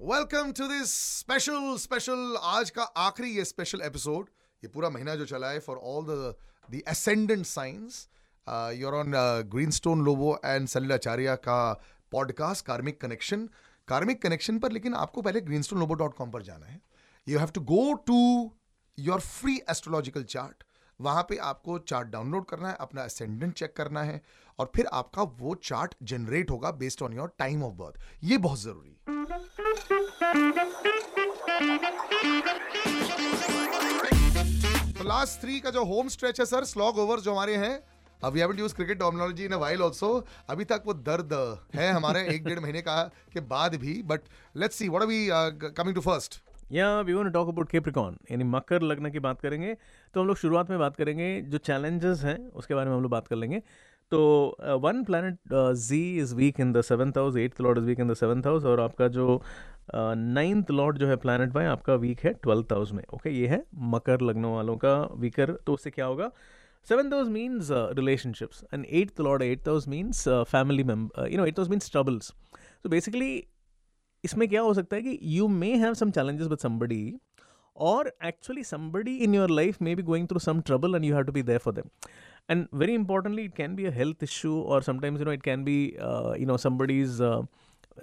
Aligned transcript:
Welcome 0.00 0.52
to 0.58 0.66
this 0.68 0.92
special 1.18 1.76
special 1.78 2.36
आज 2.42 2.70
का 2.70 2.82
आखिरी 2.98 3.30
ये 3.30 3.44
स्पेशल 3.44 3.80
एपिसोड 3.84 4.28
ये 4.62 4.68
पूरा 4.68 4.90
महीना 4.90 5.14
जो 5.14 5.24
चला 5.26 5.48
है 5.50 5.58
for 5.60 5.76
all 5.76 6.04
the 6.04 6.34
the 6.68 6.80
ascendant 6.88 7.44
signs 7.46 7.98
you're 8.76 8.94
on 8.94 9.12
Greenstone 9.52 10.04
Lobo 10.04 10.32
and 10.44 10.68
Salil 10.68 10.92
Acharya 10.92 11.34
का 11.44 11.58
podcast 12.12 12.66
karmic 12.66 13.00
connection 13.00 13.46
karmic 13.88 14.22
connection 14.22 14.58
पर, 14.58 14.72
लेकिन 14.72 14.94
आपको 14.94 15.22
पहले 15.22 15.40
green 15.40 15.62
stone 15.62 15.78
Lobo 15.78 15.94
dot 15.94 16.14
com 16.14 16.30
पर 16.30 16.42
जाना 16.42 16.66
है. 16.66 16.80
You 17.26 17.38
have 17.38 17.50
to 17.54 17.60
go 17.60 17.92
to 18.06 18.20
your 18.98 19.20
free 19.20 19.60
astrological 19.70 20.24
chart 20.24 20.64
वहाँ 21.00 21.22
पे 21.28 21.36
आपको 21.44 21.78
चार्ट 21.78 22.08
डाउनलोड 22.08 22.44
करना 22.44 22.68
है, 22.68 22.76
अपना 22.80 23.02
असेंडेंट 23.02 23.52
चेक 23.54 23.76
करना 23.76 24.02
है 24.02 24.20
और 24.60 24.70
फिर 24.76 24.86
आपका 24.92 25.22
वो 25.38 25.54
चार्ट 25.64 25.94
जनरेट 26.10 26.50
होगा 26.50 26.70
based 26.80 27.02
on 27.02 27.12
your 27.12 27.32
time 27.38 27.62
of 27.64 27.74
birth 27.74 28.24
ये 28.24 28.38
बहुत 28.38 28.60
ज़रूरी 28.60 28.96
तो 34.92 35.04
लास्ट 35.08 35.40
थ्री 35.42 35.58
का 35.60 35.70
जो 35.70 35.84
होम 35.84 36.08
स्ट्रेच 36.08 36.40
है 36.40 36.46
सर 36.46 36.64
स्लॉग 36.64 36.98
ओवर 36.98 37.20
जो 37.20 37.32
हमारे 37.32 37.56
हैं, 37.56 37.78
अब 38.24 38.32
we 38.32 38.40
use 38.40 38.74
cricket 38.74 38.98
terminology 38.98 39.44
in 39.44 39.54
while 39.62 39.82
also 39.82 40.08
अभी 40.50 40.64
तक 40.72 40.82
वो 40.86 40.94
दर्द 41.08 41.32
है 41.74 41.90
हमारे 41.92 42.26
एक 42.34 42.44
डेढ़ 42.44 42.60
महीने 42.60 42.82
का 42.82 43.02
के 43.32 43.40
बाद 43.52 43.74
भी 43.80 43.94
but 44.04 44.20
let's 44.56 44.76
see 44.76 44.88
what 44.88 45.02
are 45.02 45.08
we 45.08 45.72
coming 45.76 45.94
to 45.94 46.00
first 46.00 46.40
या 46.72 46.88
we 47.00 47.12
want 47.12 47.32
talk 47.34 47.48
about 47.48 47.70
Capricorn 47.70 48.18
यानी 48.30 48.44
मकर 48.46 48.82
लग्न 48.82 49.10
की 49.10 49.18
बात 49.20 49.40
करेंगे 49.40 49.74
तो 50.14 50.20
हम 50.20 50.26
लोग 50.26 50.36
शुरुआत 50.36 50.70
में 50.70 50.78
बात 50.78 50.96
करेंगे 50.96 51.40
जो 51.42 51.58
चैलेंजेस 51.58 52.22
हैं, 52.24 52.38
उसके 52.50 52.74
बारे 52.74 52.88
में 52.88 52.96
हम 52.96 53.02
लोग 53.02 53.10
बात 53.10 53.28
कर 53.28 53.36
लेंगे। 53.36 53.62
तो 54.10 54.20
one 54.82 55.02
planet 55.04 55.38
ji 55.80 56.00
is 56.18 56.34
weak 56.34 56.60
in 56.60 56.72
the 56.72 56.80
seventh 56.82 57.18
house 57.18 57.36
eighth 57.36 57.60
lord 57.60 57.78
is 57.78 57.86
weak 57.86 58.00
in 58.00 58.08
the 58.08 58.14
seventh 58.14 58.46
house 58.46 58.64
और 58.64 58.80
आपका 58.80 59.08
जो 59.08 59.42
नाइन्थ 59.94 60.66
uh, 60.66 60.70
लॉर्ड 60.70 60.98
जो 60.98 61.06
है 61.06 61.16
प्लानट 61.16 61.52
बाय 61.52 61.66
आपका 61.66 61.94
वीक 61.96 62.20
है 62.20 62.32
ट्वेल्थ 62.32 62.72
हाउस 62.72 62.92
में 62.92 63.02
ओके 63.04 63.18
okay? 63.18 63.40
ये 63.40 63.46
है 63.46 63.62
मकर 63.92 64.20
लग्न 64.20 64.44
वालों 64.44 64.76
का 64.76 64.96
वीकर 65.16 65.52
तो 65.66 65.74
उससे 65.74 65.90
क्या 65.90 66.06
होगा? 66.06 66.30
Seven 66.86 67.12
house 67.12 67.28
means 67.28 67.68
relationships 67.96 68.64
and 68.74 68.84
eighth 68.90 69.20
lord 69.20 69.42
eighth 69.42 69.68
house 69.68 69.88
means 69.88 70.24
family 70.28 70.84
member 70.84 71.28
you 71.30 71.38
know 71.38 71.46
eighth 71.46 71.58
house 71.58 71.70
means 71.70 71.90
troubles 71.90 72.32
तो 72.84 72.88
बेसिकली 72.88 73.32
इसमें 74.24 74.48
क्या 74.48 74.60
हो 74.60 74.72
सकता 74.74 74.96
है 74.96 75.02
कि 75.02 75.18
you 75.38 75.48
may 75.48 75.74
have 75.76 75.94
some 75.94 76.10
challenges 76.10 76.48
with 76.48 76.58
somebody 76.58 77.02
और 77.76 78.12
actually 78.24 78.64
somebody 78.64 79.16
in 79.16 79.34
your 79.34 79.50
life 79.50 79.82
may 79.82 79.94
be 79.94 80.02
going 80.02 80.26
through 80.28 80.38
some 80.38 80.60
trouble 80.60 80.94
and 80.94 81.04
you 81.04 81.14
have 81.14 81.24
to 81.24 81.32
be 81.32 81.42
there 81.42 81.58
for 81.58 81.74
them 81.74 81.88
and 82.50 82.68
very 82.72 82.94
importantly 82.94 83.44
it 83.44 83.54
can 83.54 83.74
be 83.80 83.86
a 83.86 83.94
health 83.96 84.22
issue 84.22 84.56
or 84.74 84.78
sometimes 84.82 85.20
you 85.20 85.26
know 85.26 85.36
it 85.38 85.42
can 85.42 85.64
be 85.64 85.78
uh, 86.00 86.32
you 86.36 86.46
know 86.46 86.56
somebody's 86.56 87.20
uh, 87.22 87.42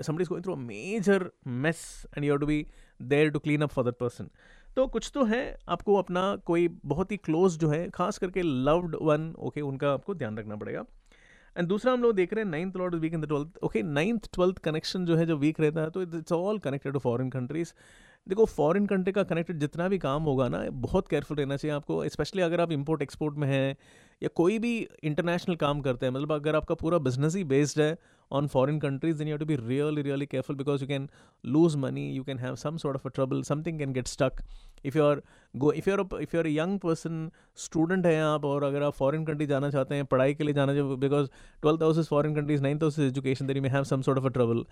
somebody's 0.02 0.30
going 0.30 0.44
through 0.44 0.54
a 0.54 0.64
major 0.68 1.20
mess 1.64 1.82
and 2.14 2.26
you 2.26 2.32
have 2.32 2.40
to 2.40 2.52
be 2.54 2.60
there 3.00 3.30
to 3.30 3.40
clean 3.40 3.68
up 3.68 3.76
for 3.80 3.84
that 3.90 4.00
person 4.06 4.32
तो 4.78 4.86
कुछ 4.94 5.10
तो 5.14 5.24
है 5.26 5.42
आपको 5.70 5.94
अपना 5.96 6.22
कोई 6.46 6.68
बहुत 6.86 7.12
ही 7.12 7.18
close 7.18 7.58
जो 7.60 7.70
है 7.70 7.90
खास 7.94 8.18
करके 8.18 8.42
लव्ड 8.42 8.96
वन 9.02 9.24
ओके 9.48 9.62
उनका 9.62 9.94
आपको 9.94 10.14
ध्यान 10.16 10.38
रखना 10.38 10.56
पड़ेगा 10.56 10.84
एंड 11.56 11.68
दूसरा 11.68 11.94
हम 11.94 12.02
लोग 12.02 12.14
देख 12.16 12.34
रहे 12.34 12.44
हैं 12.44 12.50
ninth 12.52 12.76
lord 12.78 12.96
weak 12.96 13.14
in 13.14 13.22
the 13.22 13.28
twelfth 13.28 13.58
okay 13.66 13.82
ninth 13.84 14.30
twelfth 14.34 14.58
connection 14.66 15.06
जो 15.06 15.16
है 15.18 15.26
जो 15.26 15.38
वीक 15.38 15.60
रहता 15.62 15.82
है 15.82 15.90
तो 15.96 16.02
it's 16.02 16.32
all 16.32 16.60
connected 16.68 16.94
to 16.94 17.00
foreign 17.00 17.30
countries 17.30 17.74
देखो 18.28 18.46
फॉरेन 18.46 18.86
कंट्री 18.86 19.14
का 19.14 19.24
कनेक्टेड 19.24 19.60
जितना 19.60 19.88
भी 19.90 19.98
काम 19.98 20.24
होगा 20.24 20.48
ना, 20.50 20.64
बहुत 20.72 21.08
केयरफुल 21.08 21.38
रहना 21.38 21.58
चाहिए 21.58 21.76
आपको 21.76 22.04
स्पेशली 22.10 22.42
अगर 22.42 22.62
आप 22.62 22.72
इम्पोर्ट 22.72 23.02
एक्सपोर्ट 23.02 23.36
में 23.38 23.48
हैं 23.48 23.78
या 24.22 24.30
कोई 24.36 24.60
भी 24.60 24.76
इंटरनेशनल 25.04 25.56
काम 25.56 25.82
करते 25.82 26.06
हैं 26.06 26.14
मतलब 26.14 26.32
अगर 26.34 26.56
आपका 26.56 26.76
पूरा 26.76 26.98
बिज़नेस 27.08 27.36
ही 27.36 27.44
बेस्ड 27.44 27.82
है 27.82 27.98
on 28.32 28.48
foreign 28.48 28.82
countries 28.82 29.18
then 29.18 29.28
you 29.28 29.38
to 29.38 29.46
to 29.46 29.52
be 29.52 29.60
really 29.68 30.26
careful 30.26 30.56
because 30.56 30.82
you 30.82 30.88
can 30.88 31.08
lose 31.46 31.76
money 31.76 32.10
you 32.12 32.24
can 32.24 32.40
have 32.40 32.48
have 32.48 32.60
some 32.60 32.80
sort 32.84 32.98
of 33.00 33.06
a 33.06 33.10
trouble, 33.10 33.44
something 33.44 33.80
can 33.80 33.94
get 33.94 34.08
stuck. 34.08 34.42
If 34.84 34.96
you're 34.96 35.22
go, 35.54 35.72
if 35.72 35.88
you're 35.88 36.06
if 36.22 36.36
you're 36.36 36.48
a 36.48 36.54
young 36.54 36.74
person, 36.86 37.20
student 37.66 38.06
है 38.06 38.22
आप 38.24 38.46
और 38.46 38.64
अगर 38.64 38.84
आप 38.84 38.94
foreign 38.94 39.26
country 39.26 39.46
जाना 39.46 39.70
चाहते 39.70 39.96
हैं, 39.96 40.06
पढ़ाई 40.06 40.34
के 40.34 40.44
लिए 40.44 40.54
जाना 40.54 40.74
चाहिए 40.74 40.96
because 40.98 41.28
twelfth 41.62 41.84
house 41.84 41.98
is 41.98 42.08
foreign 42.08 42.36
countries 42.36 42.62
ninth 42.62 42.84
house 42.84 43.00
is 43.00 43.08
education 43.08 43.48
there 43.48 43.62
may 43.62 43.70
have 43.70 43.84
some 43.84 44.02
sort 44.02 44.20
of 44.20 44.26
a 44.26 44.30
trouble 44.30 44.66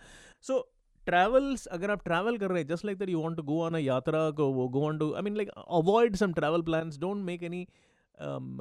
so 0.43 0.59
travels 1.05 1.66
अगर 1.67 1.91
आप 1.91 2.03
ट्रैवल 2.03 2.38
कर 2.38 2.49
रहे 2.49 2.61
हैं 2.61 2.67
just 2.67 2.85
like 2.85 2.97
that 2.97 3.09
you 3.09 3.21
want 3.21 3.38
to 3.38 3.43
go 3.43 3.61
on 3.63 3.75
a 3.75 3.79
yatra 3.79 4.29
go 4.29 4.67
go 4.67 4.85
on 4.88 4.97
to 4.99 5.13
I 5.13 5.21
mean 5.21 5.35
like 5.35 5.49
avoid 5.57 6.16
some 6.16 6.33
travel 6.33 6.61
plans 6.61 6.99
don't 6.99 7.25
make 7.25 7.43
any 7.43 7.61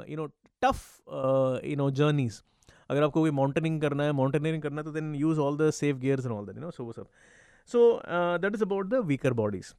you 0.09 0.16
know 0.16 0.27
tough 0.62 1.62
you 1.65 1.77
know 1.77 1.91
journeys 2.00 2.41
अगर 2.91 3.03
आपको 3.03 3.21
कोई 3.21 3.31
mountaineering 3.31 3.81
करना 3.81 4.05
है 4.05 4.12
mountaineering 4.12 4.62
करना 4.62 4.81
है 4.81 4.84
तो 4.84 4.93
then 4.93 5.15
use 5.15 5.41
all 5.41 5.56
the 5.59 5.71
safe 5.71 5.97
gears 5.99 6.27
and 6.27 6.34
all 6.34 6.47
that 6.47 6.56
you 6.56 6.62
know 6.62 6.71
so 6.71 6.84
वो 6.84 6.93
सब. 6.93 7.06
So 7.71 8.03
that 8.38 8.55
is 8.55 8.62
about 8.65 8.87
the 8.87 9.05
weaker 9.06 9.32
bodies 9.32 9.72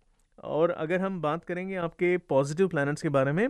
और 0.43 0.71
अगर 0.71 1.01
हम 1.01 1.21
बात 1.21 1.43
करेंगे 1.43 1.75
आपके 1.75 2.17
पॉजिटिव 2.29 2.67
प्लैनेट्स 2.67 3.01
के 3.01 3.09
बारे 3.09 3.31
में 3.31 3.47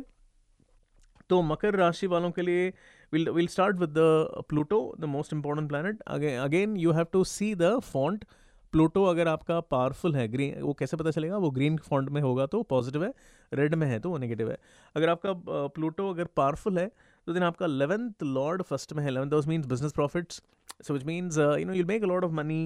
तो 1.29 1.41
मकर 1.41 1.75
राशि 1.75 2.07
वालों 2.07 2.31
के 2.31 2.41
लिए 2.41 2.67
will 3.13 3.29
will 3.29 3.47
start 3.47 3.77
with 3.77 3.89
the 3.89 4.43
Pluto 4.49 4.79
the 4.99 5.05
most 5.05 5.33
important 5.33 5.69
planet 5.69 6.01
again 6.07 6.75
you 6.77 6.91
have 6.91 7.05
to 7.13 7.23
see 7.23 7.53
the 7.55 7.77
font 7.83 8.25
Pluto 8.75 9.03
अगर 9.05 9.27
आपका 9.27 9.59
पावरफुल 9.71 10.15
है 10.15 10.27
ग्रीन 10.27 10.61
वो 10.61 10.73
कैसे 10.79 10.97
पता 10.97 11.11
चलेगा? 11.11 11.37
वो 11.37 11.49
ग्रीन 11.51 11.77
फॉन्ट 11.89 12.09
में 12.09 12.21
होगा 12.21 12.45
तो 12.45 12.61
पॉजिटिव 12.69 13.03
है 13.03 13.11
रेड 13.53 13.75
में 13.75 13.85
है 13.87 13.99
तो 13.99 14.09
वो 14.09 14.17
नेगेटिव 14.17 14.49
है। 14.51 14.57
अगर 14.95 15.09
आपका 15.09 15.33
प्लूटो 15.75 16.09
अगर 16.09 16.25
पावरफुल 16.37 16.79
है 16.79 16.87
तो 17.27 17.33
दिन 17.33 17.43
आपका 17.43 17.67
लेवंथ 17.67 18.23
लॉर्ड 18.23 18.61
फ़र्स्ट 18.63 18.93
में 18.93 19.03
है। 19.03 19.09
Eleventh 19.09 19.33
house 19.33 19.47
means 19.47 19.65
business 19.67 19.91
profits 19.93 20.41
so 20.87 20.93
which 20.93 21.05
means 21.05 21.37
you 21.37 21.65
know 21.65 21.73
you 21.73 21.85
make 21.85 22.03
a 22.03 22.07
lot 22.07 22.25
of 22.25 22.31
money 22.41 22.65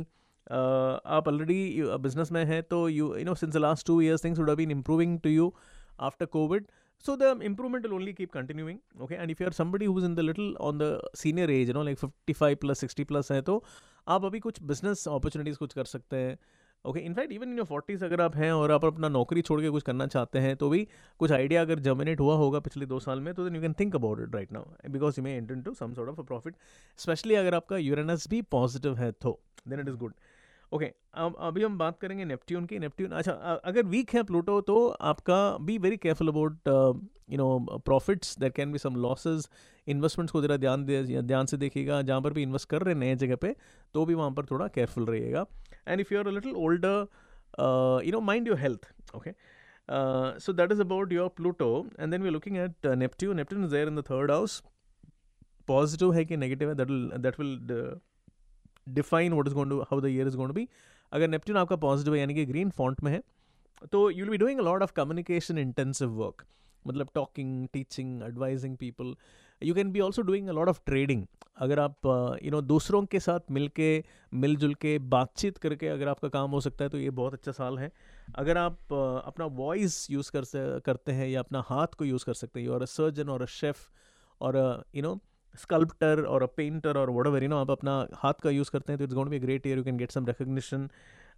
आप 0.52 1.28
ऑलरेडी 1.28 1.62
बिज़नेस 2.08 2.31
में 2.31 2.44
हैं 2.46 2.62
तो 2.64 2.88
you 2.90 3.16
you 3.16 3.25
know 3.25 3.36
since 3.36 3.53
the 3.53 3.58
last 3.58 3.88
two 3.88 4.02
years 4.02 4.24
things 4.24 4.40
would 4.40 4.52
been 4.58 4.72
improving 4.72 5.19
to 5.19 5.30
you 5.30 5.53
after 6.09 6.25
covid 6.38 6.68
So 7.03 7.14
the 7.19 7.28
improvement 7.48 7.86
will 7.88 7.94
only 7.98 8.14
keep 8.16 8.31
continuing. 8.31 8.80
Okay, 9.03 9.18
and 9.24 9.34
if 9.34 9.42
you 9.42 9.46
are 9.50 9.53
somebody 9.58 9.88
who 9.90 9.94
is 10.00 10.08
in 10.08 10.16
the 10.16 10.24
little 10.30 10.48
on 10.69 10.81
the 10.81 10.88
senior 11.19 11.46
age, 11.58 11.69
you 11.72 11.75
know, 11.78 11.84
like 11.90 12.02
55 12.02 12.58
plus, 12.64 12.81
60 12.86 13.06
plus 13.12 13.30
है 13.31 13.38
तो 13.50 13.56
आप 14.09 14.25
अभी 14.25 14.40
कुछ 14.40 14.62
business 14.64 15.08
opportunities 15.08 15.58
कुछ 15.58 15.74
कर 15.74 15.86
सकते 15.86 16.18
हैं। 16.18 16.38
Okay 16.86 17.00
in fact 17.00 17.31
even 17.34 17.50
in 17.50 17.58
your 17.58 17.66
forties 17.68 18.03
अगर 18.06 18.22
आप 18.22 18.36
हैं 18.36 18.52
और 18.52 18.72
आप 18.72 18.86
अपना 18.86 19.08
नौकरी 19.09 19.42
छोड़ 19.42 19.59
के 19.62 19.70
कुछ 19.70 19.84
करना 19.84 20.06
चाहते 20.08 20.40
हैं 20.40 20.56
तो 20.56 20.70
भी 20.70 20.88
कुछ 21.20 21.31
आइडिया 21.31 21.62
अगर 21.62 21.80
जर्मिनेट 21.80 22.19
हुआ 22.19 22.36
होगा 22.36 22.59
पिछले 22.59 22.86
दो 22.86 23.00
साल 23.00 23.19
में 23.22 23.34
तो 23.34 23.44
then 23.44 23.56
you 23.56 23.62
can 23.62 23.74
think 23.80 23.96
about 23.96 24.19
it 24.19 24.36
right 24.36 24.52
now 24.52 24.90
because 24.90 25.19
you 25.19 25.24
may 25.24 25.34
enter 25.34 25.62
to 25.62 25.74
some 25.74 25.94
sort 25.94 26.09
of 26.09 26.19
a 26.19 26.24
profit 26.24 26.56
specially 27.00 27.36
अगर 27.36 27.56
आपका 27.56 27.78
यूरेनस 27.78 28.28
भी 28.30 28.42
पॉजिटिव 28.52 28.96
है 28.98 29.12
तो 29.12 29.40
then 29.68 29.80
it 29.80 29.88
is 29.88 29.96
good 29.96 30.14
okay 30.72 30.85
okay, 30.85 30.96
अब 31.13 31.35
अभी 31.40 31.63
हम 31.63 31.78
बात 31.78 31.97
करेंगे 32.00 32.25
नेपट्ट्यून 32.25 32.66
की। 32.66 32.80
नेपट्ट्यून 32.80 33.12
अच्छा 33.12 33.31
अगर 33.66 33.84
वीक 33.94 34.13
है 34.13 34.24
प्लूटो 34.24 34.59
तो 34.62 34.75
आपका 35.12 35.38
be 35.68 35.78
very 35.78 35.97
careful 35.97 36.28
about 36.28 36.68
you 37.31 37.38
know 37.38 37.80
profits 37.85 38.38
there 38.40 38.50
can 38.56 38.72
be 38.72 38.78
some 38.78 38.96
losses 39.03 39.47
investments 39.88 40.31
को 40.31 40.41
ज़रा 40.41 40.57
ध्यान 40.57 40.84
दे 40.85 41.22
ध्यान 41.22 41.46
से 41.46 41.57
देखिएगा। 41.57 42.02
जहाँ 42.02 42.22
पर 42.22 42.34
भी 42.34 42.44
इन्वेस्ट 42.44 42.69
कर 42.69 42.81
रहे 42.81 42.94
हैं 42.94 43.00
नए 43.00 43.16
जगह 43.16 43.35
पे 43.35 43.56
तो 43.94 44.06
भी 44.06 44.13
वहाँ 44.13 44.31
पर 44.31 44.46
थोड़ा 44.52 44.68
केयरफुल 44.68 45.06
रहिएगा। 45.06 45.46
And 45.88 46.02
if 46.02 46.13
you 46.13 46.19
are 46.19 46.28
a 46.28 46.31
little 46.31 46.53
older 46.66 47.07
you 48.06 48.12
know 48.12 48.22
mind 48.22 48.47
your 48.47 48.59
health 48.59 48.91
okay 49.16 49.31
so 50.40 50.53
that 50.53 50.72
is 50.72 50.81
about 50.81 51.13
your 51.13 51.30
Pluto 51.38 51.72
and 52.00 52.12
then 52.12 52.24
we 52.24 52.30
looking 52.30 52.57
at 52.57 52.88
Neptune. 52.97 53.41
Neptune 53.41 53.66
is 53.66 53.72
there 53.72 53.88
in 53.88 53.96
the 53.96 54.06
third 54.12 54.31
house. 54.31 54.62
Positive 55.69 56.13
है 56.16 56.25
कि 56.25 56.38
negative 56.38 56.69
है? 56.69 56.75
That 56.75 56.88
will 56.90 57.09
that 57.25 57.41
will 57.41 57.57
uh, 58.90 59.00
define 59.00 59.48
is 59.48 59.54
going 59.54 59.70
to 59.70 59.86
how 59.92 60.00
the 60.00 60.14
year 60.18 60.32
is 60.32 60.36
going 60.36 60.54
to 60.54 60.66
अगर 61.12 61.28
Neptune 61.28 61.58
आपका 61.58 61.76
positive 61.76 62.14
है 62.14 62.20
यानी 62.20 62.34
कि 62.34 62.46
green 62.46 62.70
font 62.70 63.04
में 63.04 63.12
है 63.12 63.22
तो 63.92 64.10
you 64.10 64.18
will 64.18 64.32
be 64.32 64.38
doing 64.38 64.60
a 64.60 64.64
lot 64.64 64.82
of 64.82 64.94
communication 64.94 65.58
intensive 65.58 66.10
work 66.10 66.46
मतलब 66.88 67.10
talking 67.16 67.68
teaching 67.74 68.24
advising 68.24 68.78
people 68.78 69.16
you 69.64 69.74
can 69.74 69.92
be 69.92 70.00
also 70.00 70.22
doing 70.22 70.48
a 70.48 70.52
lot 70.52 70.68
of 70.68 70.82
trading 70.86 71.26
अगर 71.58 71.80
आप 71.80 71.96
यू 72.44 72.52
नो 72.52 72.62
दूसरों 72.62 73.06
के 73.06 73.20
साथ 73.20 73.40
मिल 73.52 73.68
के 73.68 74.04
मिलजुल 74.34 74.74
के 74.74 75.00
बातचीत 75.00 75.58
करके 75.58 75.88
अगर 75.88 76.08
आपका 76.08 76.28
काम 76.28 76.52
हो 76.52 76.62
सकता 76.62 76.84
है 76.84 76.90
तो 76.90 76.98
ये 76.98 77.10
बहुत 77.10 77.34
अच्छा 77.34 77.52
साल 77.52 77.80
है। 77.80 77.92
अगर 78.36 78.58
आप 78.58 78.78
uh, 78.78 79.28
अपना 79.28 79.46
वॉइस 79.46 80.12
यूज़ 80.12 80.31
कर 80.36 80.80
करते 80.80 81.12
हैं 81.12 81.28
या 81.28 81.40
अपना 81.40 81.63
हाथ 81.68 81.88
को 81.88 82.06
यूज़ 82.06 82.25
कर 82.25 82.34
सकते 82.34 82.60
हैं 82.60 82.68
यू 82.68 82.74
आर 82.74 82.81
अ 82.81 82.86
सर्जन 82.86 83.30
और 83.30 83.42
अ 83.42 83.46
शेफ़ 83.46 83.78
और 84.42 84.84
यू 84.96 85.02
नो 85.02 85.19
स्कल्प्टर 85.56 86.22
और 86.24 86.44
अ 86.44 86.46
पेंटर 86.57 86.98
और 86.98 87.10
वट 87.10 87.28
एवर 87.28 87.44
यू 87.44 87.50
नो 87.50 87.57
आप 87.57 87.72
अपना 87.72 87.94
हाथ 88.16 88.42
का 88.44 88.50
यूज़ 88.50 88.72
करते 88.72 88.94
हैं 88.94 88.98
तो 88.98 89.04
it's 89.04 89.16
going 89.16 89.30
be 89.30 89.40
great 89.40 89.68
year 89.68 89.78
you 89.78 89.84
can 89.84 89.98
get 89.98 90.12
some 90.12 90.25
recognition 90.25 90.90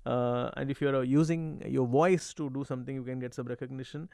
and 0.08 0.72
if 0.72 0.84
you 0.84 0.90
are 0.90 1.04
using 1.06 1.62
your 1.68 1.88
voice 1.88 2.34
to 2.38 2.48
do 2.48 2.64
something 2.64 2.98
you 2.98 3.04
can 3.04 3.20
get 3.20 3.34
some 3.34 3.48
recognition 3.48 4.08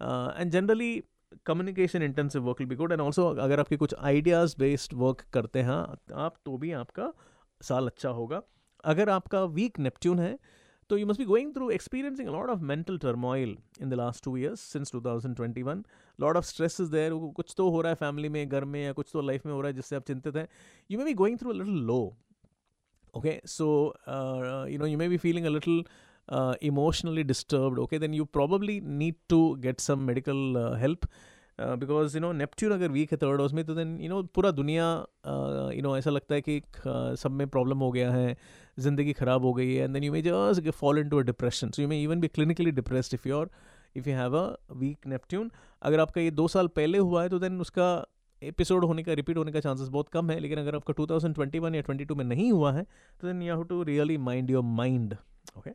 and 0.00 0.50
generally 0.50 1.02
communication 1.46 2.02
intensive 2.02 2.42
work 2.42 2.60
will 2.60 2.68
be 2.68 2.76
good 2.76 2.92
and 2.92 3.00
also 3.00 3.28
अगर 3.28 3.60
आपके 3.60 3.76
कुछ 3.76 3.94
ideas 3.94 4.54
based 4.58 4.92
work 4.94 5.24
करते 5.32 5.62
हैं, 5.62 5.78
आप 6.14 6.34
तो 6.44 6.56
भी 6.56 6.72
आपका 6.72 7.12
साल 7.60 7.86
अच्छा 7.86 8.08
होगा. 8.08 8.40
अगर 8.84 9.08
आपका 9.10 9.42
वीक 9.56 9.78
नेपट्ट्यून 9.78 10.18
है 10.18 10.38
तो 10.90 10.98
you 10.98 11.06
must 11.06 11.20
be 11.20 11.24
going 11.26 11.54
through 11.54 11.70
experiencing 11.70 12.28
lord 12.28 12.50
of 12.50 12.60
mental 12.70 12.98
turmoil 12.98 13.56
in 13.82 13.88
the 13.90 13.94
last 13.94 14.24
two 14.24 14.36
years 14.36 14.60
since 14.72 14.92
two 14.92 15.00
thousand 15.00 15.36
twenty 15.36 15.62
one 15.62 15.84
lord 16.18 16.36
of 16.36 16.44
stress 16.44 16.80
is 16.80 16.90
there 16.90 17.14
कुछ 17.36 17.54
तो 17.56 17.68
हो 17.70 17.80
रहा 17.80 17.90
है 17.90 17.96
फैमिली 17.96 18.28
में, 18.28 18.48
घर 18.48 18.64
में, 18.64 18.84
या 18.84 18.92
कुछ 18.92 19.10
तो 19.12 19.20
लाइफ 19.20 19.46
में 19.46 19.52
हो 19.52 19.60
रहा 19.60 19.68
है 19.68 19.74
जिससे 19.74 19.96
आप 19.96 20.04
चिंतित 20.06 20.36
हैं। 20.36 20.48
You 20.90 20.98
may 20.98 21.04
be 21.04 21.14
going 21.14 21.38
through 21.38 21.50
a 21.50 21.54
little 21.54 21.78
low 21.86 22.00
okay 23.14 23.40
so 23.46 23.66
you 24.70 24.78
know 24.78 24.86
you 24.86 24.98
may 24.98 25.08
be 25.08 25.16
feeling 25.16 25.46
a 25.46 25.50
little 25.50 25.84
emotionally 26.66 27.22
disturb 27.24 27.78
okay 27.78 27.98
then 27.98 28.14
you 28.14 28.24
probably 28.32 28.80
need 28.80 29.14
to 29.28 29.38
get 29.60 29.80
some 29.80 30.00
medical 30.02 30.56
help 30.80 31.06
because 31.58 32.16
you 32.16 32.20
know 32.20 32.32
Neptune 32.32 32.72
अगर 32.72 32.88
weak 32.88 33.12
है 33.12 33.18
third 33.18 33.40
house 33.40 33.52
में 33.52 33.64
तो 33.64 33.74
then 33.74 33.98
you 34.00 34.08
know 34.08 34.22
पूरा 34.34 34.50
दुनिया 34.50 34.86
you 35.74 35.82
know 35.82 35.96
ऐसा 35.96 36.10
लगता 36.10 36.34
है 36.34 36.40
कि 36.40 36.60
uh, 36.60 37.16
सब 37.16 37.30
में 37.30 37.46
प्रॉब्लम 37.48 37.78
हो 37.78 37.90
गया 37.92 38.10
है 38.12 38.36
ज़िंदगी 38.78 39.12
ख़राब 39.12 39.44
हो 39.44 39.52
गई 39.54 39.74
है 39.74 39.84
and 39.84 39.94
then 39.94 40.04
you 40.04 40.12
may 40.12 40.22
just 40.22 40.70
fall 40.70 40.98
into 41.08 41.18
a 41.18 41.22
depression 41.22 41.70
so 41.70 41.82
you 41.82 41.88
may 41.88 42.02
even 42.02 42.20
be 42.20 42.28
clinically 42.28 42.70
depressed 42.70 43.14
if 43.14 43.28
your 43.28 43.50
if 43.96 44.08
you 44.08 44.16
have 44.16 44.36
a 44.36 44.56
weak 44.72 45.06
Neptune 45.06 45.50
अगर 45.82 46.00
आपका 46.00 46.20
ये 46.20 46.30
दो 46.30 46.48
साल 46.48 46.68
पहले 46.68 46.98
हुआ 46.98 47.22
है 47.22 47.28
तो 47.28 47.38
देन 47.38 47.60
उसका 47.60 48.06
एपिसोड 48.42 48.84
होने 48.84 49.02
का 49.02 49.12
रिपीट 49.12 49.36
होने 49.36 49.52
का 49.52 49.60
चांसेस 49.60 49.88
बहुत 49.88 50.08
कम 50.08 50.30
है 50.30 50.38
लेकिन 50.40 50.58
अगर 50.58 50.76
आपका 50.76 50.94
2021 50.94 51.74
या 51.74 51.82
22 51.82 52.16
में 52.16 52.24
नहीं 52.24 52.50
हुआ 52.52 52.72
है 52.72 52.82
तो 53.20 53.26
then 53.26 53.42
you 53.42 53.54
have 53.54 53.64
to 53.64 53.82
really 53.82 54.16
mind 54.18 54.50
your 54.50 54.62
mind 54.62 55.16
okay 55.58 55.70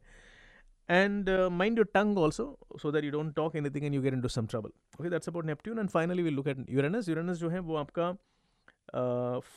and 0.90 1.30
uh, 1.30 1.50
mind 1.52 1.78
your 1.78 1.86
tongue 1.86 2.18
also 2.18 2.58
so 2.78 2.92
that 2.92 3.04
you 3.04 3.12
don't 3.12 3.36
talk 3.36 3.56
anything 3.56 3.86
and 3.86 3.94
you 3.94 4.02
get 4.02 4.14
into 4.14 4.30
some 4.30 4.48
trouble 4.48 4.72
okay 5.00 5.10
that's 5.10 5.28
about 5.28 5.46
neptune 5.46 5.78
and 5.78 5.92
finally 5.92 6.24
we'll 6.24 6.34
look 6.34 6.48
at 6.48 6.58
uranus 6.68 7.08
uranus 7.08 7.40
जो 7.40 7.50
है 7.50 7.60
वो 7.60 7.76
आपका 7.76 8.12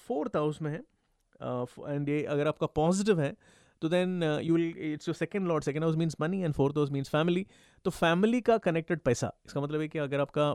fourth 0.06 0.30
uh, 0.30 0.36
house 0.36 0.60
में 0.62 0.70
है 0.70 0.78
and 0.78 2.04
uh, 2.04 2.08
ये 2.08 2.22
अगर 2.24 2.48
आपका 2.48 2.66
positive 2.66 3.20
है 3.20 3.34
तो 3.82 3.88
then 3.88 4.22
you 4.22 4.54
will 4.54 4.92
it's 4.92 5.08
your 5.08 5.14
second 5.14 5.48
lord 5.48 5.64
second 5.64 5.84
house 5.84 5.96
means 5.96 6.16
money 6.20 6.40
and 6.42 6.54
fourth 6.54 6.76
house 6.76 6.90
means 6.90 7.08
family 7.10 7.46
तो 7.84 7.90
फैमिली 7.90 8.40
का 8.40 8.58
कनेक्टेड 8.66 9.00
पैसा 9.04 9.32
इसका 9.46 9.60
मतलब 9.60 9.80
है 9.80 9.88
कि 9.88 9.98
अगर 9.98 10.20
आपका 10.20 10.52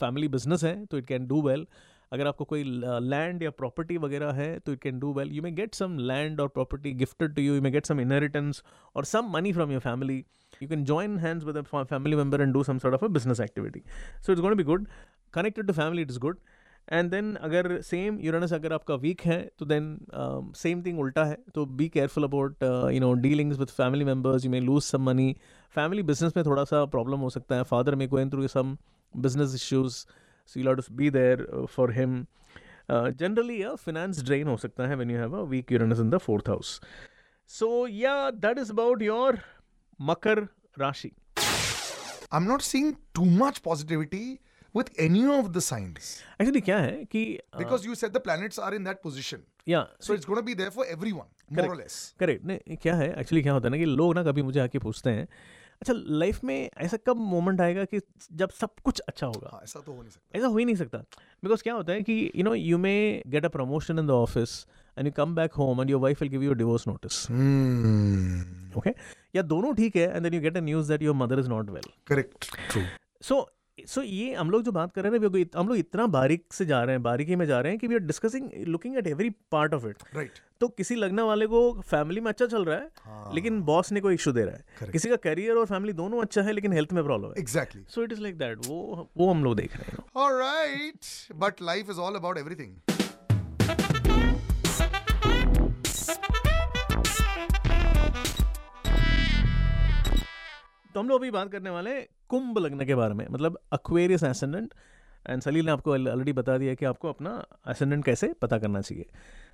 फैमिली 0.00 0.26
uh, 0.26 0.32
बिज़नेस 0.32 0.64
है 0.64 0.74
तो 0.86 0.98
इट 0.98 1.06
कैन 1.06 1.26
डू 1.26 1.42
वेल 1.42 1.66
अगर 2.12 2.26
आपको 2.26 2.44
कोई 2.44 2.62
लैंड 2.64 3.42
या 3.42 3.50
प्रॉपर्टी 3.58 3.96
वगैरह 3.98 4.32
है 4.32 4.58
तो 4.58 4.72
you 4.72 4.78
can 4.82 4.98
do 5.00 5.12
well 5.14 5.32
you 5.32 5.42
may 5.42 5.50
get 5.52 5.74
some 5.74 5.98
land 5.98 6.40
और 6.40 6.48
property 6.48 6.92
gifted 7.02 7.34
to 7.34 7.42
you 7.42 7.54
you 7.54 7.62
may 7.62 7.70
get 7.70 7.86
some 7.86 8.00
inheritance 8.00 8.62
और 8.96 9.04
some 9.04 9.30
money 9.32 9.52
from 9.52 9.72
your 9.72 9.80
family 9.80 10.16
you 10.62 10.68
can 10.68 10.84
join 10.84 11.18
hands 11.18 11.44
with 11.44 11.62
family 11.74 12.16
member 12.16 12.40
and 12.40 12.52
do 12.52 12.62
sort 12.64 12.94
of 12.94 13.04
a 13.04 13.08
business 13.08 13.40
activity 13.40 13.82
so 14.26 14.32
it's 14.32 14.42
going 14.42 14.56
be 14.56 14.64
good 14.64 14.88
connected 15.34 15.66
to 15.66 15.72
family 15.72 16.02
it 16.02 16.10
is 16.10 16.18
good 16.18 16.38
and 16.88 17.10
then 17.10 17.34
अगर 17.36 17.80
same 17.82 18.18
Uranus 18.20 18.52
अगर 18.52 18.72
आपका 18.72 18.94
weak 19.02 19.20
है 19.22 19.40
तो 19.58 19.66
then 19.66 19.98
same 20.56 20.82
thing 20.86 20.98
उल्टा 21.00 21.24
है. 21.24 21.36
तो 21.54 21.66
be 21.66 21.88
careful 21.88 22.24
about 22.24 22.62
you 22.94 23.00
know 23.00 23.12
dealings 23.22 23.58
with 23.58 23.68
family 23.68 24.04
members 24.04 24.44
you 24.44 24.50
may 24.50 24.60
lose 24.60 24.82
some 24.82 25.02
money 25.02 25.34
family 25.74 26.02
business 26.02 26.32
में 26.36 26.44
थोड़ा 26.46 26.64
सा 26.64 26.84
प्रॉब्लम 26.86 27.18
हो 27.18 27.30
सकता 27.30 27.56
है. 27.56 27.62
Father 27.64 27.94
may 27.94 28.08
going 28.08 28.30
through 28.32 28.48
some 28.48 28.76
business 29.14 29.54
issues 29.54 30.04
so 30.52 30.60
you 30.60 30.66
lot 30.66 30.90
be 31.00 31.10
there 31.10 31.46
for 31.76 31.92
him 31.98 32.24
generally 32.90 33.62
uh, 33.64 33.76
finance 33.86 34.22
drain 34.28 34.46
हो 34.46 34.56
सकता 34.56 34.86
है 34.88 34.96
when 34.96 35.10
you 35.14 35.22
have 35.22 35.34
a 35.40 35.44
weak 35.54 35.72
Uranus 35.78 36.04
in 36.04 36.12
the 36.14 36.20
fourth 36.26 36.48
house. 36.52 36.70
So 37.50 37.68
yeah, 37.98 38.30
that 38.44 38.58
is 38.62 38.70
about 38.76 39.04
your 39.08 39.28
Makar 40.08 40.38
Rashi. 40.82 41.12
I'm 42.32 42.46
not 42.48 42.62
seeing 42.62 42.96
too 43.18 43.26
much 43.42 43.62
positivity 43.62 44.40
with 44.78 44.90
any 45.04 45.22
of 45.36 45.52
the 45.54 45.62
signs. 45.68 46.10
Actually 46.40 46.62
क्या 46.62 46.78
है 46.78 47.04
कि 47.14 47.22
because 47.58 47.86
you 47.88 47.96
said 48.02 48.12
the 48.18 48.24
planets 48.26 48.60
are 48.66 48.72
in 48.74 48.90
that 48.90 49.02
position. 49.06 49.42
Yeah. 49.66 49.86
So 50.00 50.14
it's 50.14 50.28
going 50.30 50.40
to 50.40 50.46
be 50.50 50.54
there 50.54 50.70
for 50.76 50.86
everyone, 50.96 51.26
more 51.48 51.56
correct, 51.56 51.72
or 51.72 51.80
less. 51.82 51.96
Correct. 52.22 52.44
नहीं 52.46 52.76
क्या 52.82 52.94
है 52.96 53.08
actually 53.20 53.42
क्या 53.42 53.52
होता 53.52 53.68
है 53.68 53.70
ना 53.70 53.78
कि 53.78 53.90
लोग 54.02 54.14
ना 54.14 54.22
कभी 54.30 54.42
मुझे 54.50 54.60
आके 54.60 54.78
पूछते 54.86 55.10
हैं 55.10 55.26
अच्छा 55.82 55.92
लाइफ 55.96 56.42
में 56.44 56.70
ऐसा 56.78 56.96
कब 57.06 57.16
मोमेंट 57.16 57.60
आएगा 57.60 57.84
कि 57.84 58.00
जब 58.32 58.50
सब 58.50 58.70
कुछ 58.84 59.00
अच्छा 59.00 59.26
होगा? 59.26 59.50
हाँ, 59.52 59.60
ऐसा 59.62 59.80
तो 59.80 59.92
हो 59.92 60.00
नहीं 60.00 60.10
सकता। 60.10 60.38
ऐसा 60.38 60.46
हो 60.46 60.58
ही 60.58 60.64
नहीं 60.64 60.74
सकता। 60.76 60.98
बिकॉज़ 61.42 61.62
क्या 61.62 61.74
होता 61.74 61.92
है 61.92 62.02
कि 62.02 62.30
you 62.36 62.44
know 62.44 62.54
you 62.54 62.78
may 62.78 63.22
get 63.26 63.44
a 63.44 63.48
promotion 63.48 63.98
in 63.98 64.06
the 64.06 64.10
office 64.10 64.66
and 64.96 65.06
you 65.06 65.12
come 65.16 65.34
back 65.34 65.52
home 65.52 65.80
and 65.80 65.90
your 65.90 66.00
wife 66.00 66.22
will 66.22 66.30
give 66.30 66.42
you 66.42 66.54
divorce 66.54 66.88
notice 66.88 67.24
okay 68.78 68.94
या 69.36 69.42
दोनों 69.42 69.74
ठीक 69.74 69.96
है 69.96 70.08
and 70.16 70.22
then 70.22 70.34
you 70.34 70.40
get 70.40 70.56
a 70.56 70.60
news 70.60 70.88
that 70.88 71.02
your 71.02 71.14
mother 71.14 71.38
is 71.38 71.48
not 71.48 71.70
well 71.70 71.90
correct 72.06 72.50
true 72.70 72.82
so 73.86 74.02
ये 74.02 74.34
हम 74.34 74.50
लोग 74.50 74.62
जो 74.62 74.72
बात 74.72 74.92
कर 74.92 75.02
रहे 75.02 75.12
हैं 75.12 75.20
ना 75.20 75.60
हम 75.60 75.68
लोग 75.68 75.76
इतना 75.76 76.06
बारीक 76.06 76.52
से 76.52 76.66
जा 76.66 76.82
रहे 76.82 76.94
हैं 76.94 77.02
बारीकी 77.02 77.36
में 77.36 77.46
जा 77.46 77.60
रहे 77.60 77.72
हैं 77.72 77.78
कि 77.78 77.86
we 77.86 77.94
are 77.94 78.00
discussing 78.00 78.50
looking 78.68 78.96
at 78.96 79.06
every 79.06 79.30
part 79.52 79.74
of 79.74 79.86
it 79.86 80.02
right 80.14 80.38
तो 80.60 80.68
किसी 80.68 80.94
लगने 80.94 81.22
वाले 81.22 81.46
को 81.46 81.60
फैमिली 81.80 82.20
में 82.20 82.28
अच्छा 82.28 82.46
चल 82.46 82.64
रहा 82.64 82.76
है 82.76 82.90
हाँ. 83.04 83.34
लेकिन 83.34 83.60
बॉस 83.62 83.92
ने 83.92 84.00
कोई 84.00 84.14
इशू 84.14 84.32
दे 84.32 84.44
रहा 84.44 84.54
है। 84.54 84.64
Correct. 84.64 84.92
किसी 84.92 85.08
का 85.08 85.16
करियर 85.16 85.56
और 85.56 85.66
फैमिली 85.66 85.92
दोनों 85.92 86.20
अच्छा 86.22 86.42
है 86.42 86.52
लेकिन 86.52 86.72
हेल्थ 86.72 86.92
में 86.92 87.02
प्रॉब्लम 87.04 87.28
है। 87.28 87.34
Exactly 87.38 87.84
so 87.88 88.02
it 88.02 88.12
is 88.12 88.20
like 88.20 88.38
that 88.38 88.66
वो 88.66 89.08
वो 89.16 89.30
हम 89.30 89.44
लोग 89.44 89.56
देख 89.56 89.76
रहे 89.76 89.92
हैं। 89.92 90.04
Alright 90.16 91.06
but 91.36 91.62
life 91.62 91.90
is 91.90 91.98
all 91.98 92.14
about 92.14 92.38
everything. 92.38 93.00
तो 100.94 101.00
हम 101.00 101.08
लोग 101.08 101.20
अभी 101.20 101.30
बात 101.30 101.50
करने 101.52 101.70
वाले 101.70 101.90
हैं 101.90 102.06
कुंभ 102.28 102.58
लगने 102.58 102.86
के 102.86 102.94
बारे 102.94 103.14
में। 103.14 103.26
मतलब 103.30 103.58
अक्वेरियस 103.72 104.22
एसेंडेंट 104.24 104.72
एंड 105.26 105.42
सलील 105.42 105.66
ने 105.66 105.72
आपको 105.72 105.92
ऑलरेडी 105.92 106.32
बता 106.32 106.56
दिया 106.58 106.74
कि 106.74 106.84
आपको 106.84 107.08
अपना 107.08 107.32
एसेंडेंट 107.70 108.04
कैसे 108.04 108.32
पता 108.42 108.58
करना 108.58 108.80
चाहिए। 108.80 109.06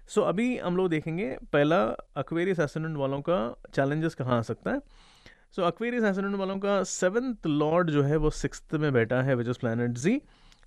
सो 0.08 0.20
so, 0.20 0.26
अभी 0.28 0.56
हम 0.58 0.76
लोग 0.76 0.88
देखेंगे 0.90 1.36
पहला 1.52 1.82
अक्वेरियस 2.16 2.58
एसेंडेंट 2.60 2.96
वालों 2.96 3.20
का 3.20 3.38
चैलेंजेस 3.74 4.14
कहाँ 4.14 4.38
आ 4.38 4.42
सकता 4.42 4.70
है। 4.70 4.80
सो 5.56 5.62
अक्वेरियस 5.62 6.04
एसेंडेंट 6.04 6.36
वालों 6.36 6.58
का 6.58 6.82
सेवन्थ 6.84 7.46
लॉर्ड 7.46 7.90
जो 7.90 8.02
है 8.02 8.16
वो 8.16 8.30
सिक्स 8.32 8.62
में 8.74 8.92
बैठा 8.92 9.22
है 9.22 9.34
which 9.34 9.48
is 9.48 9.58
planet 9.58 9.98
G 9.98 10.14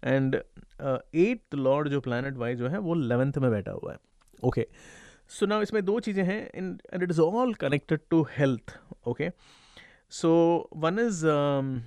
and 0.04 0.36
eighth 0.36 1.56
lord 1.56 1.90
जो 1.90 2.00
प्लानट 2.02 2.38
वाई 2.38 2.56
जो 2.56 2.68
है 2.68 2.78
वो 2.80 2.94
लेवंथ 2.96 3.38
में 3.38 3.50
बैठा 3.52 3.72
हुआ 3.72 3.92
है। 3.92 3.98
ओके 4.44 4.68
सो 5.30 5.46
नाउ 5.46 5.62
इसमें 5.62 5.84
दो 5.86 6.00
चीज़ें 6.00 6.24
हैं 6.24 6.42
and 6.56 6.82
it 6.94 7.10
is 7.10 7.22
all 7.22 7.54
connected 7.56 8.00
to 8.10 8.22
health 8.32 8.78
okay 9.08 9.30
So 10.12 10.68
one 10.72 10.98
is 10.98 11.24
um, 11.24 11.84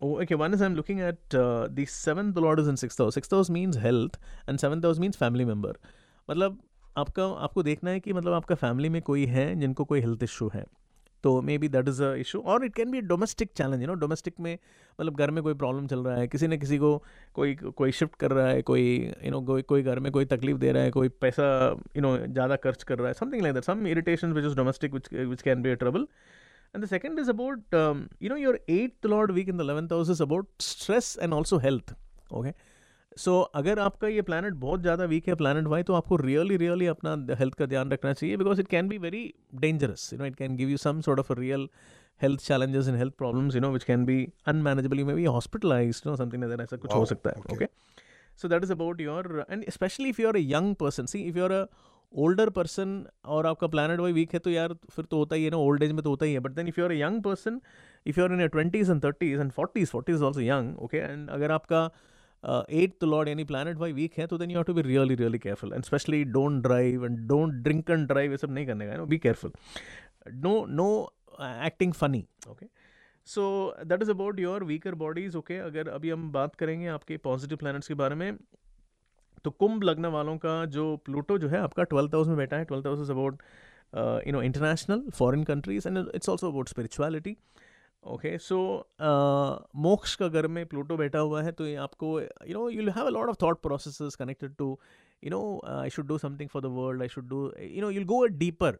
oh, 0.00 0.20
okay. 0.20 0.34
One 0.34 0.52
is 0.52 0.60
I'm 0.60 0.74
looking 0.74 1.00
at 1.00 1.34
uh, 1.34 1.68
the 1.70 1.86
seventh 1.86 2.36
lord 2.36 2.60
is 2.60 2.68
in 2.68 2.76
sixth 2.76 2.98
house. 2.98 3.14
Sixth 3.14 3.30
house 3.30 3.48
means 3.48 3.76
health, 3.76 4.18
and 4.46 4.60
seventh 4.60 4.84
house 4.84 4.98
means 4.98 5.16
family 5.16 5.44
member. 5.44 5.72
मतलब 6.28 6.58
आपका 6.98 7.26
आपको 7.44 7.62
देखना 7.62 7.90
है 7.90 8.00
कि 8.00 8.12
मतलब 8.12 8.32
आपका 8.32 8.54
family 8.54 8.88
में 8.88 9.00
कोई 9.02 9.24
है 9.26 9.54
जिनको 9.60 9.84
कोई 9.84 10.00
हेल्थ 10.00 10.22
इशू 10.22 10.48
है 10.54 10.64
तो 11.24 11.40
maybe 11.58 11.68
that 11.68 11.88
is 11.88 12.02
a 12.02 12.12
issue 12.14 12.40
और 12.52 12.64
it 12.64 12.74
can 12.74 12.90
be 12.90 13.00
domestic 13.12 13.52
challenge 13.56 13.80
you 13.82 13.86
know 13.88 13.94
domestic 14.02 14.34
में 14.40 14.52
मतलब 14.98 15.16
घर 15.16 15.30
में 15.30 15.42
कोई 15.44 15.54
प्रॉब्लम 15.62 15.86
चल 15.86 16.02
रहा 16.04 16.16
है 16.16 16.26
किसी 16.28 16.48
न 16.48 16.56
किसी 16.58 16.78
को 16.78 16.90
कोई 17.34 17.54
कोई 17.54 17.92
शिफ्ट 18.00 18.14
कर 18.20 18.30
रहा 18.30 18.48
है 18.48 18.62
कोई 18.70 18.84
यू 19.24 19.30
नो 19.30 19.40
कोई 19.46 19.62
कोई 19.72 19.82
घर 19.82 20.00
में 20.00 20.10
कोई 20.12 20.24
तकलीफ़ 20.34 20.58
दे 20.58 20.72
रहा 20.72 20.82
है 20.82 20.90
कोई 20.98 21.08
पैसा 21.24 21.46
यू 21.96 22.02
नो 22.02 22.16
ज़्यादा 22.18 22.56
खर्च 22.66 22.82
कर 22.82 22.98
रहा 22.98 23.08
है 23.08 23.14
something 23.20 23.42
like 23.42 23.54
that 23.54 23.64
some 23.64 23.86
irritation 23.86 24.32
which 24.32 24.44
is 24.44 24.56
domestic 24.56 24.94
which 24.94 25.12
which 25.14 25.42
can 25.42 25.62
be 25.62 25.70
a 25.70 25.74
trouble 25.84 26.06
And 26.74 26.82
the 26.82 26.88
second 26.88 27.18
is 27.18 27.28
about, 27.28 27.74
um, 27.74 28.08
you 28.20 28.28
know, 28.28 28.36
your 28.36 28.58
eighth 28.68 29.04
lord 29.04 29.30
week 29.32 29.48
in 29.48 29.56
the 29.56 29.64
11th 29.64 29.90
house 29.90 30.08
is 30.08 30.20
about 30.20 30.46
stress 30.60 31.16
and 31.16 31.32
also 31.32 31.58
health. 31.58 31.94
Okay. 32.32 32.52
So 33.16 33.30
so, 33.30 33.50
अगर 33.54 33.78
आपका 33.78 34.08
ये 34.08 34.22
planet 34.22 34.54
बहुत 34.54 34.80
ज़्यादा 34.80 35.04
week 35.04 35.28
है 35.28 35.34
planet 35.34 35.66
Y 35.68 35.82
तो 35.82 35.94
आपको 35.94 36.16
really 36.16 36.56
really 36.56 36.86
अपना 36.86 37.14
health 37.38 37.54
का 37.54 37.66
ध्यान 37.66 37.90
रखना 37.90 38.12
चाहिए 38.12 38.36
because 38.36 38.60
it 38.60 38.68
can 38.68 38.88
be 38.88 38.98
very 38.98 39.22
dangerous 39.60 40.12
you 40.12 40.18
know 40.18 40.26
it 40.26 40.36
can 40.36 40.56
give 40.56 40.68
you 40.68 40.76
some 40.76 41.00
sort 41.06 41.20
of 41.20 41.32
real 41.38 41.68
health 42.20 42.40
challenges 42.40 42.88
in 42.88 42.96
health 42.96 43.14
problems 43.18 43.54
you 43.54 43.60
know 43.60 43.70
which 43.72 43.84
can 43.84 44.04
be 44.04 44.16
unmanageable 44.48 44.98
you 44.98 45.06
may 45.06 45.14
be 45.14 45.24
hospitalize 45.36 46.02
no 46.06 46.16
something 46.16 46.44
like 46.44 46.60
ऐसा 46.60 46.76
कुछ 46.76 46.94
हो 46.94 47.04
सकता 47.06 47.30
है 47.30 47.54
okay 47.54 47.68
so 48.42 48.48
that 48.48 48.64
is 48.64 48.72
about 48.72 49.00
your 49.00 49.44
and 49.50 49.68
specially 49.70 50.08
if 50.08 50.20
you 50.22 50.28
are 50.28 50.36
a 50.36 50.44
young 50.44 50.74
person 50.84 51.06
see 51.14 51.22
if 51.22 51.38
you 51.38 51.44
are 51.44 51.52
a 51.52 51.64
older 52.12 52.50
person 52.50 53.04
और 53.26 53.46
आपका 53.46 53.66
planet 53.66 54.00
Y 54.00 54.12
weak 54.12 54.32
है 54.34 54.38
तो 54.38 54.50
यार 54.50 54.74
फिर 54.90 55.04
तो 55.04 55.16
होता 55.16 55.36
ही 55.36 55.44
है 55.44 55.50
ना 55.50 55.56
ओल्ड 55.56 55.82
एज 55.82 55.92
में 55.92 56.02
तो 56.02 56.10
होता 56.10 56.26
ही 56.26 56.32
है। 56.32 56.40
But 56.40 56.52
then 56.52 56.68
if 56.68 56.80
you 56.80 56.86
are 56.86 56.92
young 56.92 57.22
person 57.22 57.60
if 58.06 58.20
you 58.20 58.26
are 58.26 58.32
in 58.32 58.46
twenties 58.48 58.90
and 58.90 59.02
thirties 59.04 59.40
and 59.40 59.50
forties 59.52 59.90
forties 59.90 60.22
also 60.22 60.40
young 60.40 60.78
okay 60.78 60.98
and 60.98 61.30
अगर 61.30 61.50
आपका 61.50 61.90
एट 62.70 63.04
लॉर्ड 63.04 63.28
यानी 63.28 63.44
प्लानट 63.44 63.78
वाई 63.78 63.92
वीक 63.92 64.18
है 64.18 64.26
तो 64.26 64.38
then 64.38 64.50
you 64.50 64.56
have 64.56 64.64
to 64.64 64.74
be 64.74 64.82
really 64.82 65.14
really 65.14 65.38
careful 65.38 65.72
and 65.72 65.84
specially 65.84 66.24
don't 66.26 66.62
drive 66.62 67.04
and 67.04 67.18
don't 67.28 67.62
drink 67.62 67.90
and 67.90 68.06
drive 68.08 68.30
ये 68.30 68.36
सब 68.36 68.50
नहीं 68.50 68.66
करने 68.66 68.86
का 68.86 68.96
no 68.96 69.06
be 69.06 69.18
careful 69.18 69.52
no 70.34 70.64
no 70.70 70.90
acting 71.40 71.92
funny 71.92 72.24
okay 72.48 72.66
so 73.28 73.42
that 73.84 74.02
is 74.02 74.10
about 74.10 74.40
your 74.40 74.64
weaker 74.64 74.94
bodies 74.94 75.36
okay 75.36 75.58
अगर 75.58 75.88
अभी 75.88 76.10
हम 76.10 76.30
बात 76.32 76.54
करेंगे 76.54 76.86
आपके 76.88 77.16
पॉजिटिव 77.24 77.58
प्लैनेट्स 77.58 77.88
के 77.88 77.94
बारे 77.94 78.14
में 78.14 78.30
तो 79.44 79.50
कुंभ 79.50 79.82
लगने 79.82 80.08
वालों 80.08 80.36
का 80.38 80.64
जो 80.76 80.96
प्लूटो 81.04 81.38
जो 81.38 81.48
है 81.48 81.58
आपका 81.60 81.82
ट्वेल्थ 81.84 82.14
हाउस 82.14 82.28
में 82.28 82.36
बैठा 82.36 82.56
है 82.56 82.64
twelfth 82.64 82.86
house 82.86 83.00
is 83.00 83.12
about 83.12 83.42
you 84.26 84.32
know 84.32 84.42
international 84.42 85.02
foreign 85.14 85.44
countries 85.44 85.88
and 85.88 85.98
it's 86.14 86.28
also 86.28 86.48
about 86.48 86.68
spirituality 86.68 87.36
okay 88.04 88.36
so 88.38 88.58
मोक्ष 89.76 90.14
का 90.16 90.28
घर 90.28 90.46
में 90.46 90.64
प्लूटो 90.66 90.96
बैठा 90.96 91.18
हुआ 91.18 91.42
है 91.42 91.52
तो 91.52 91.66
ये 91.66 91.74
आपको 91.76 92.20
you 92.20 92.54
know 92.54 92.68
you 92.70 92.90
have 92.90 93.06
a 93.06 93.10
lot 93.10 93.28
of 93.28 93.36
thought 93.42 93.60
process 93.62 94.14
connected 94.14 94.54
to 94.56 94.78
you 95.22 95.30
know 95.30 95.40
I 95.66 95.90
should 95.90 96.06
do 96.06 96.18
something 96.18 96.48
for 96.48 96.62
the 96.62 96.66
world 96.72 97.02
I 97.02 97.08
should 97.08 97.28
do 97.28 97.40
you 97.60 97.80
know 97.82 97.90
you'll 97.90 98.04
go 98.04 98.24
a 98.24 98.28
deeper 98.38 98.78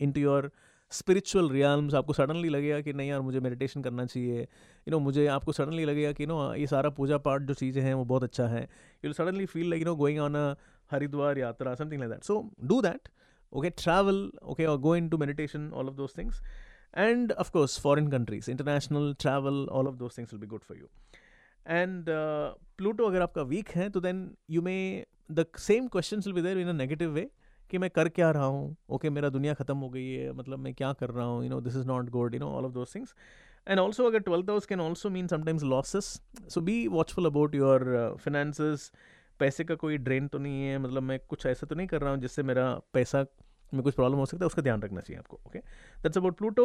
into 0.12 0.20
your 0.20 0.50
spiritual 0.92 1.50
realms 1.50 1.94
आपको 1.94 2.12
suddenly 2.12 2.48
लगेगा 2.48 2.80
कि 2.80 2.92
नहीं 2.92 3.08
यार 3.08 3.20
मुझे 3.20 3.40
meditation 3.40 3.82
करना 3.82 4.04
चाहिए। 4.06 4.40
You 4.40 4.90
know 4.90 4.98
मुझे 5.00 5.26
आपको 5.36 5.52
सडनली 5.52 5.84
लगेगा 5.84 6.12
कि 6.12 6.26
नो 6.26 6.54
ये 6.54 6.66
सारा 6.66 6.90
पूजा 6.98 7.18
पाठ 7.28 7.42
जो 7.50 7.54
चीज़ें 7.54 7.82
हैं 7.82 7.94
वो 7.94 8.04
बहुत 8.04 8.24
अच्छा 8.24 8.46
है। 8.48 8.68
You 9.04 9.12
suddenly 9.12 9.46
feel 9.46 9.70
like 9.70 9.82
you 9.82 9.86
know 9.86 9.96
going 9.96 10.20
on 10.20 10.34
a 10.34 10.48
Haridwar 10.92 11.38
यात्रा 11.38 11.74
something 11.74 12.00
like 12.00 12.12
that 12.12 12.24
so 12.24 12.42
do 12.64 12.80
that 12.82 13.08
okay 13.52 13.70
travel 13.84 14.30
okay 14.42 14.66
और 14.66 14.78
go 14.80 14.96
into 15.08 15.18
meditation 15.18 15.70
all 15.72 15.88
of 15.88 15.94
those 15.94 16.18
things 16.18 16.42
course 17.52 17.74
foreign 17.82 18.08
countries 18.12 18.48
international 18.52 19.04
travel 19.22 19.58
all 19.76 19.86
of 19.90 19.94
those 20.00 20.16
things 20.16 20.32
will 20.32 20.40
be 20.40 20.48
good 20.48 20.64
for 20.64 20.74
you. 20.80 20.88
And 21.76 22.10
uh, 22.14 22.48
pluto 22.80 23.06
अगर 23.06 23.22
आपका 23.22 23.42
weak 23.52 23.70
है 23.76 23.88
तो 23.90 24.00
then 24.06 24.20
you 24.56 24.62
may 24.66 25.04
the 25.38 25.44
same 25.66 25.88
questions 25.94 26.28
will 26.28 26.36
be 26.38 26.44
there 26.46 26.60
in 26.64 26.72
a 26.72 26.74
negative 26.80 27.14
way. 27.18 27.24
कि 27.72 27.78
मैं 27.78 27.90
कर 27.90 28.08
क्या 28.10 28.30
रहा 28.30 28.44
हूँ? 28.44 28.76
ओके 28.88 28.96
okay, 28.96 29.14
मेरा 29.14 29.28
दुनिया 29.28 29.54
ख़त्म 29.54 29.76
हो 29.76 29.88
गई 29.90 30.08
है 30.08 30.32
मतलब 30.32 30.58
मैं 30.58 30.74
क्या 30.74 30.92
कर 30.92 31.10
रहा 31.10 31.26
हूँ? 31.26 31.42
You 31.44 31.50
know 31.50 31.60
this 31.60 31.76
is 31.76 31.86
not 31.86 32.10
good 32.10 32.34
you 32.34 32.40
know 32.40 32.50
all 32.50 32.64
of 32.64 32.72
those 32.72 32.94
things 32.94 33.14
and 33.66 33.80
also 33.80 34.06
अगर 34.06 34.18
twelfth 34.20 34.50
house 34.50 34.66
can 34.66 34.80
also 34.80 35.10
mean 35.10 35.26
sometimes 35.26 35.62
losses 35.64 36.06
so 36.48 36.60
be 36.60 36.86
watchful 36.88 37.26
about 37.26 37.54
your 37.54 37.84
finances 38.20 38.90
पैसे 39.40 39.64
का 39.64 39.74
कोई 39.74 39.96
ड्रेन 39.98 40.26
तो 40.28 40.38
नहीं 40.38 40.62
है 40.62 40.78
मतलब 40.78 41.02
मैं 41.02 41.18
कुछ 41.28 41.46
ऐसा 41.46 41.66
तो 41.66 41.74
नहीं 41.74 41.86
कर 41.86 42.00
रहा 42.00 42.10
हूँ 42.10 42.20
जिससे 42.20 42.42
मेरा 42.42 42.66
पैसा 42.92 43.24
में 43.74 43.82
कुछ 43.82 43.94
प्रॉब्लम 43.94 44.18
हो 44.18 44.26
सकता 44.26 44.44
है 44.44 44.46
उसका 44.46 44.62
ध्यान 44.62 44.82
रखना 44.82 45.00
चाहिए 45.00 45.18
आपको 45.18 45.40
okay 45.46 45.58
that's 46.02 46.18
about 46.18 46.36
Pluto 46.38 46.64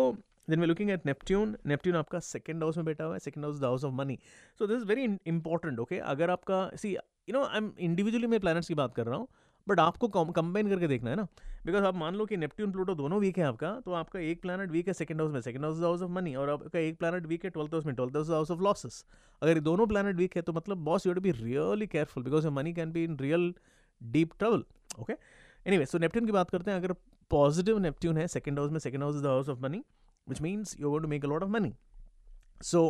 then 0.50 0.60
we 0.60 0.68
looking 0.68 0.90
at 0.90 1.06
Neptune 1.06 1.56
Neptune 1.66 1.96
आपका 1.96 2.20
सेकंड 2.20 2.64
हाउस 2.64 2.78
में 2.78 2.86
बैठा 2.86 3.04
हुआ 3.04 3.14
है 3.14 3.20
second 3.20 3.46
house 3.46 3.60
the 3.60 3.64
house 3.64 3.84
of 3.84 3.94
money 3.94 4.18
so 4.60 4.68
this 4.68 4.78
is 4.78 4.86
very 4.86 5.08
important 5.28 5.80
okay 5.80 6.00
अगर 6.14 6.30
आपका 6.30 6.70
see 6.76 6.94
you 6.94 7.34
know 7.34 7.44
I 7.44 7.58
am 7.58 7.72
individually 7.80 8.28
मैं 8.28 8.40
प्लानट्स 8.40 8.68
की 8.68 8.74
बात 8.74 8.96
कर 8.96 9.06
रहा 9.06 9.18
हूँ 9.18 9.28
बट 9.68 9.80
आपको 9.80 10.08
कंबाइन 10.08 10.70
करके 10.70 10.88
देखना 10.88 11.10
है 11.10 11.16
ना 11.16 11.28
बिकॉज़ 11.66 11.84
आप 11.86 11.96
मान 11.96 12.16
लो 12.16 12.26
कि 12.26 12.38
नेपट्ट्यून 12.38 12.72
प्लूटो 12.72 12.96
दोनों 12.96 13.20
वीक 13.20 13.38
है 13.38 13.44
आपका 13.44 13.72
तो 13.86 13.94
आपका 13.94 14.20
एक 14.20 14.42
प्लानट 14.42 14.72
वीक 14.72 14.88
है 14.88 14.94
सेकंड 14.94 15.22
हाउस 15.22 15.34
में 15.34 15.42
second 15.42 15.66
house 15.66 15.80
house 15.82 16.02
of 16.02 16.12
money 16.12 16.36
और 16.36 16.50
आपका 16.50 16.80
एक 16.80 16.98
प्लानट 17.00 17.26
वीक 17.28 17.44
है 17.46 17.50
ट्वेल्थ 17.50 17.74
हाउस 17.74 17.86
में 17.86 17.96
twelfth 17.96 18.16
house 18.16 18.30
house 18.30 18.52
of 18.52 18.62
losses 18.64 19.04
अगर 19.42 19.54
ये 19.54 19.62
दोनों 19.62 19.88
प्लानट 19.88 20.16
वीक 20.16 20.36
है 20.36 20.42
तो 20.42 20.54
मतलब 20.54 20.84
boss 20.86 21.08
you 21.08 21.14
to 21.14 21.22
be 21.22 21.32
really 21.32 21.88
careful 21.88 22.24
because 22.24 22.48
money 22.60 22.74
can 22.74 22.92
be 22.92 23.04
in 23.04 23.18
real 23.22 23.54
deep 24.02 24.34
trouble 24.40 24.64
okay 25.00 25.14
anyway 25.66 25.86
so 25.86 25.98
Neptune 25.98 26.26
की 26.26 26.32
बात 26.32 26.50
करते 26.50 26.72
हैं 26.72 26.78
अगर 26.78 26.94
पॉजिटिव 27.32 27.80
नेपट्ट्यून 27.80 28.18
है 28.18 28.28
सेकंड 28.28 28.60
हाउस 28.60 28.72
में 28.72 28.80
second 28.80 29.04
house 29.04 29.16
is 29.16 29.24
the 29.24 29.28
house 29.28 29.50
of 29.50 29.60
money 29.62 29.84
which 30.28 30.42
means 30.42 30.76
you 30.80 30.90
going 30.90 31.04
to 31.04 31.10
make 31.10 31.24
a 31.24 31.28
lot 31.28 31.44
of 31.44 31.50
money. 31.50 31.74
So, 32.62 32.82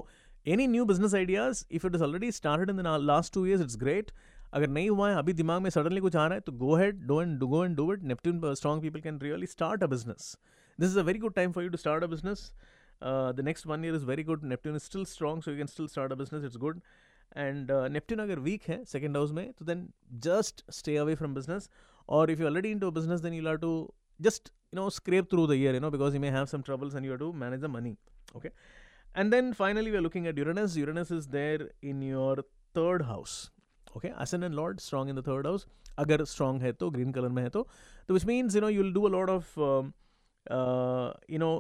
any 0.46 0.68
new 0.68 0.86
business 0.86 1.14
ideas, 1.14 1.66
if 1.70 1.86
it 1.86 1.96
is 1.96 2.02
already 2.02 2.32
started 2.32 2.70
in 2.70 2.78
the 2.78 2.98
last 3.00 3.34
two 3.34 3.46
years, 3.46 3.62
it's 3.62 3.76
great. 3.76 4.12
अगर 4.54 4.68
नहीं 4.70 4.90
हुआ 4.90 5.10
है, 5.10 5.18
अभी 5.18 5.34
दिमाग 5.34 5.62
में 5.62 5.70
suddenly 5.70 6.02
कुछ 6.02 6.16
आ 6.16 6.26
रहा 6.26 6.36
है 6.36 6.42
तो 6.42 6.52
go 6.64 6.76
ahead 6.76 7.02
do 7.08 7.22
and 7.22 7.40
go 7.40 7.64
and 7.66 7.76
do 7.78 7.92
it 7.94 8.04
Neptune 8.12 8.54
strong 8.54 8.82
people 8.82 9.00
can 9.02 9.20
really 9.22 9.46
start 9.48 9.84
a 9.84 9.88
business 9.88 10.38
this 10.80 10.90
is 10.90 11.00
a 11.00 11.04
very 11.10 11.20
good 11.20 11.34
time 11.36 11.52
for 11.52 11.64
you 11.64 11.70
to 11.70 11.78
start 11.78 12.04
a 12.04 12.08
business 12.08 12.52
the 13.04 13.46
next 13.46 13.68
one 13.68 13.86
year 13.86 13.96
is 13.96 14.06
very 14.06 14.24
good 14.24 14.44
Neptune 14.54 14.76
is 14.76 14.84
still 14.84 15.06
strong 15.16 15.44
so 15.44 15.52
you 15.52 15.58
can 15.58 15.68
still 15.76 15.88
start 15.88 16.12
a 16.12 16.16
business 16.24 16.46
it's 16.46 16.58
good 16.66 16.82
and 17.38 17.72
Neptune 17.92 18.22
अगर 18.22 18.40
weak 18.50 18.70
है 18.70 18.84
second 18.96 19.18
house 19.18 19.32
में 19.32 19.52
तो 19.60 19.66
then 19.66 19.88
just 20.30 20.64
stay 20.80 20.98
away 20.98 21.16
from 21.16 21.34
business 21.36 21.70
और 22.10 22.32
if 22.32 22.42
you 22.42 22.48
already 22.48 22.72
into 22.80 22.92
business 23.00 23.22
then 23.22 23.34
you 23.34 23.48
are 23.48 23.58
to 23.68 23.78
just, 24.26 24.48
you 24.74 24.78
know, 24.78 24.84
scrape 24.94 25.26
through 25.32 25.44
the 25.50 25.56
year, 25.56 25.72
you 25.76 25.80
know, 25.80 25.90
because 25.96 26.16
you 26.16 26.20
may 26.22 26.30
have 26.36 26.46
some 26.52 26.62
troubles 26.68 26.96
and 26.96 27.06
you 27.06 27.12
have 27.12 27.20
to 27.20 27.28
manage 27.42 27.60
the 27.62 27.70
money. 27.74 27.92
Okay? 28.38 28.50
And 29.14 29.36
then 29.36 29.52
finally 29.54 29.92
we're 29.96 30.02
looking 30.02 30.26
at 30.32 30.40
uranus. 30.42 30.78
Uranus 30.84 31.12
is 31.12 31.28
there 31.28 31.68
in 31.84 32.02
your 32.02 32.34
third 32.74 33.04
house. 33.10 33.36
Okay 33.96 34.08
ascendant 34.44 34.54
lord 34.54 34.80
strong 34.80 35.10
in 35.10 35.16
the 35.16 35.28
third 35.28 35.48
house 35.48 35.68
अगर 36.00 36.24
strong 36.24 36.62
है 36.62 36.72
तो 36.74 36.90
green 36.90 37.12
colour 37.12 37.30
में 37.30 37.42
है 37.44 37.50
तो 37.50 37.68
तो 38.08 38.14
which 38.14 38.26
means 38.26 38.56
you 38.56 38.62
know 38.62 38.70
you 38.70 38.84
will 38.84 38.94
do 38.94 39.04
a 39.04 39.10
lord 39.12 39.30
of 39.30 39.60
you 41.32 41.40
know 41.40 41.52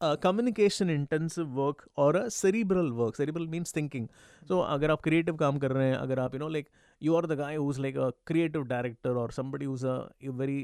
communication 0.00 0.90
intensive 0.90 1.46
work 1.54 1.86
और 1.98 2.16
a 2.16 2.28
cerebral 2.28 2.90
work 2.92 3.16
cerebral 3.16 3.46
means 3.46 3.74
thinking 3.76 4.06
so 4.48 4.58
अगर 4.60 4.90
आप 4.90 5.00
क्रिएटिव 5.02 5.36
काम 5.36 5.58
कर 5.58 5.72
रहे 5.72 5.88
हैं 5.88 5.96
अगर 5.96 6.18
आप 6.20 6.34
you 6.34 6.40
know 6.40 6.48
like 6.48 6.68
you 7.02 7.14
are 7.14 7.26
the 7.26 7.38
guy 7.38 7.56
who 7.56 7.72
like 7.78 7.96
a 7.96 8.10
creative 8.26 8.62
director 8.64 9.16
और 9.16 9.32
somebody 9.32 9.64
whose 9.64 9.86
a 9.86 9.96
very 10.22 10.60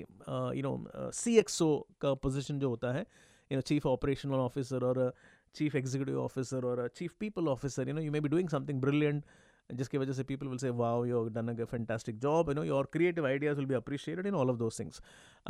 you 0.58 0.62
know 0.62 1.10
C 1.12 1.36
X 1.38 1.60
O 1.62 1.76
का 2.00 2.14
पोजिशन 2.26 2.58
जो 2.58 2.68
होता 2.68 2.92
है 2.92 3.00
you 3.00 3.56
know 3.56 3.60
chief 3.60 3.86
operational 3.86 4.34
officer 4.34 4.84
और 4.84 5.12
चीफ 5.54 5.74
एग्जीक्यूटिव 5.76 6.20
ऑफिसर 6.20 6.64
और 6.64 6.88
chief 6.96 7.14
people 7.20 7.48
officer 7.48 7.88
you 7.88 7.94
know 7.94 8.00
you 8.00 8.12
may 8.12 8.20
be 8.20 8.28
doing 8.28 8.48
something 8.48 8.80
brilliant 8.80 9.24
जिसकी 9.69 9.97
वजह 9.97 10.13
से 10.13 10.23
people 10.31 10.49
will 10.49 10.61
say 10.63 10.71
wow 10.81 10.95
you 11.09 11.19
have 11.19 11.31
done 11.33 11.53
a 11.55 11.69
fantastic 11.75 12.19
job 12.25 12.49
you 12.49 12.57
know 12.59 12.67
your 12.71 12.83
creative 12.97 13.29
ideas 13.31 13.61
will 13.61 13.71
be 13.71 13.79
appreciated 13.81 14.29
in 14.31 14.41
all 14.41 14.55
of 14.55 14.59
those 14.63 14.81
things 14.81 15.01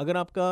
अगर 0.03 0.17
आपका 0.17 0.49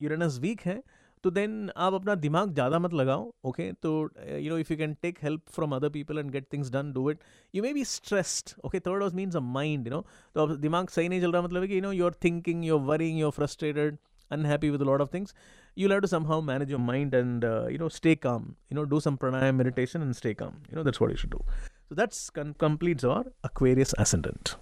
Uranus 0.00 0.38
week 0.40 0.60
है 0.60 0.82
तो 1.24 1.30
then 1.30 1.70
आप 1.84 1.94
अपना 1.94 2.14
दिमाग 2.14 2.52
ज़्यादा 2.54 2.78
मत 2.78 2.92
लगाओ 2.94 3.30
ओके 3.44 3.70
तो 3.82 3.92
you 4.38 4.50
know 4.50 4.58
if 4.58 4.72
you 4.72 4.76
can 4.78 4.94
take 5.02 5.18
help 5.22 5.42
from 5.54 5.74
other 5.76 5.88
people 5.90 6.18
and 6.18 6.30
get 6.30 6.46
things 6.52 6.70
done 6.72 6.92
do 6.92 7.10
it 7.10 7.24
you 7.54 7.62
may 7.62 7.72
be 7.74 7.84
stressed 7.92 8.54
okay 8.64 8.80
third 8.80 9.02
house 9.02 9.14
means 9.14 9.36
a 9.36 9.40
mind 9.56 9.86
you 9.86 9.92
know 9.92 10.04
तो 10.34 10.42
अब 10.42 10.54
दिमाग 10.66 10.88
सही 10.96 11.08
नहीं 11.08 11.20
चल 11.20 11.32
रहा 11.32 11.42
मतलब 11.42 11.62
है 11.62 11.68
कि 11.68 11.76
you 11.76 11.82
know 11.82 11.92
you 11.92 12.06
are 12.06 12.14
thinking 12.24 12.64
you 12.64 12.78
are 12.78 12.84
worrying 12.86 13.18
you 13.20 13.26
are 13.26 13.38
frustrated 13.40 13.98
unhappy 14.30 14.70
with 14.70 14.80
a 14.82 14.86
lot 14.86 15.02
of 15.02 15.10
things 15.10 15.32
you'll 15.76 15.92
have 15.92 16.00
to 16.04 16.08
somehow 16.08 16.40
manage 16.40 16.70
your 16.70 16.80
mind 16.80 17.12
and 17.14 17.44
uh, 17.44 17.66
you 17.68 17.78
know 17.78 17.88
stay 17.88 18.14
calm 18.16 18.56
you 18.70 18.76
know 18.78 18.84
do 18.94 19.00
some 19.00 19.18
pranayam 19.24 19.56
meditation 19.56 20.06
and 20.06 20.16
stay 20.20 20.34
calm 20.34 20.56
you 20.70 20.76
know 20.78 20.82
that's 20.82 21.02
what 21.02 21.12
you 21.12 21.16
should 21.16 21.30
do 21.30 21.42
so 21.91 21.95
that's 21.95 22.29
con- 22.29 22.53
completes 22.57 23.03
our 23.03 23.25
aquarius 23.43 23.93
ascendant 23.99 24.55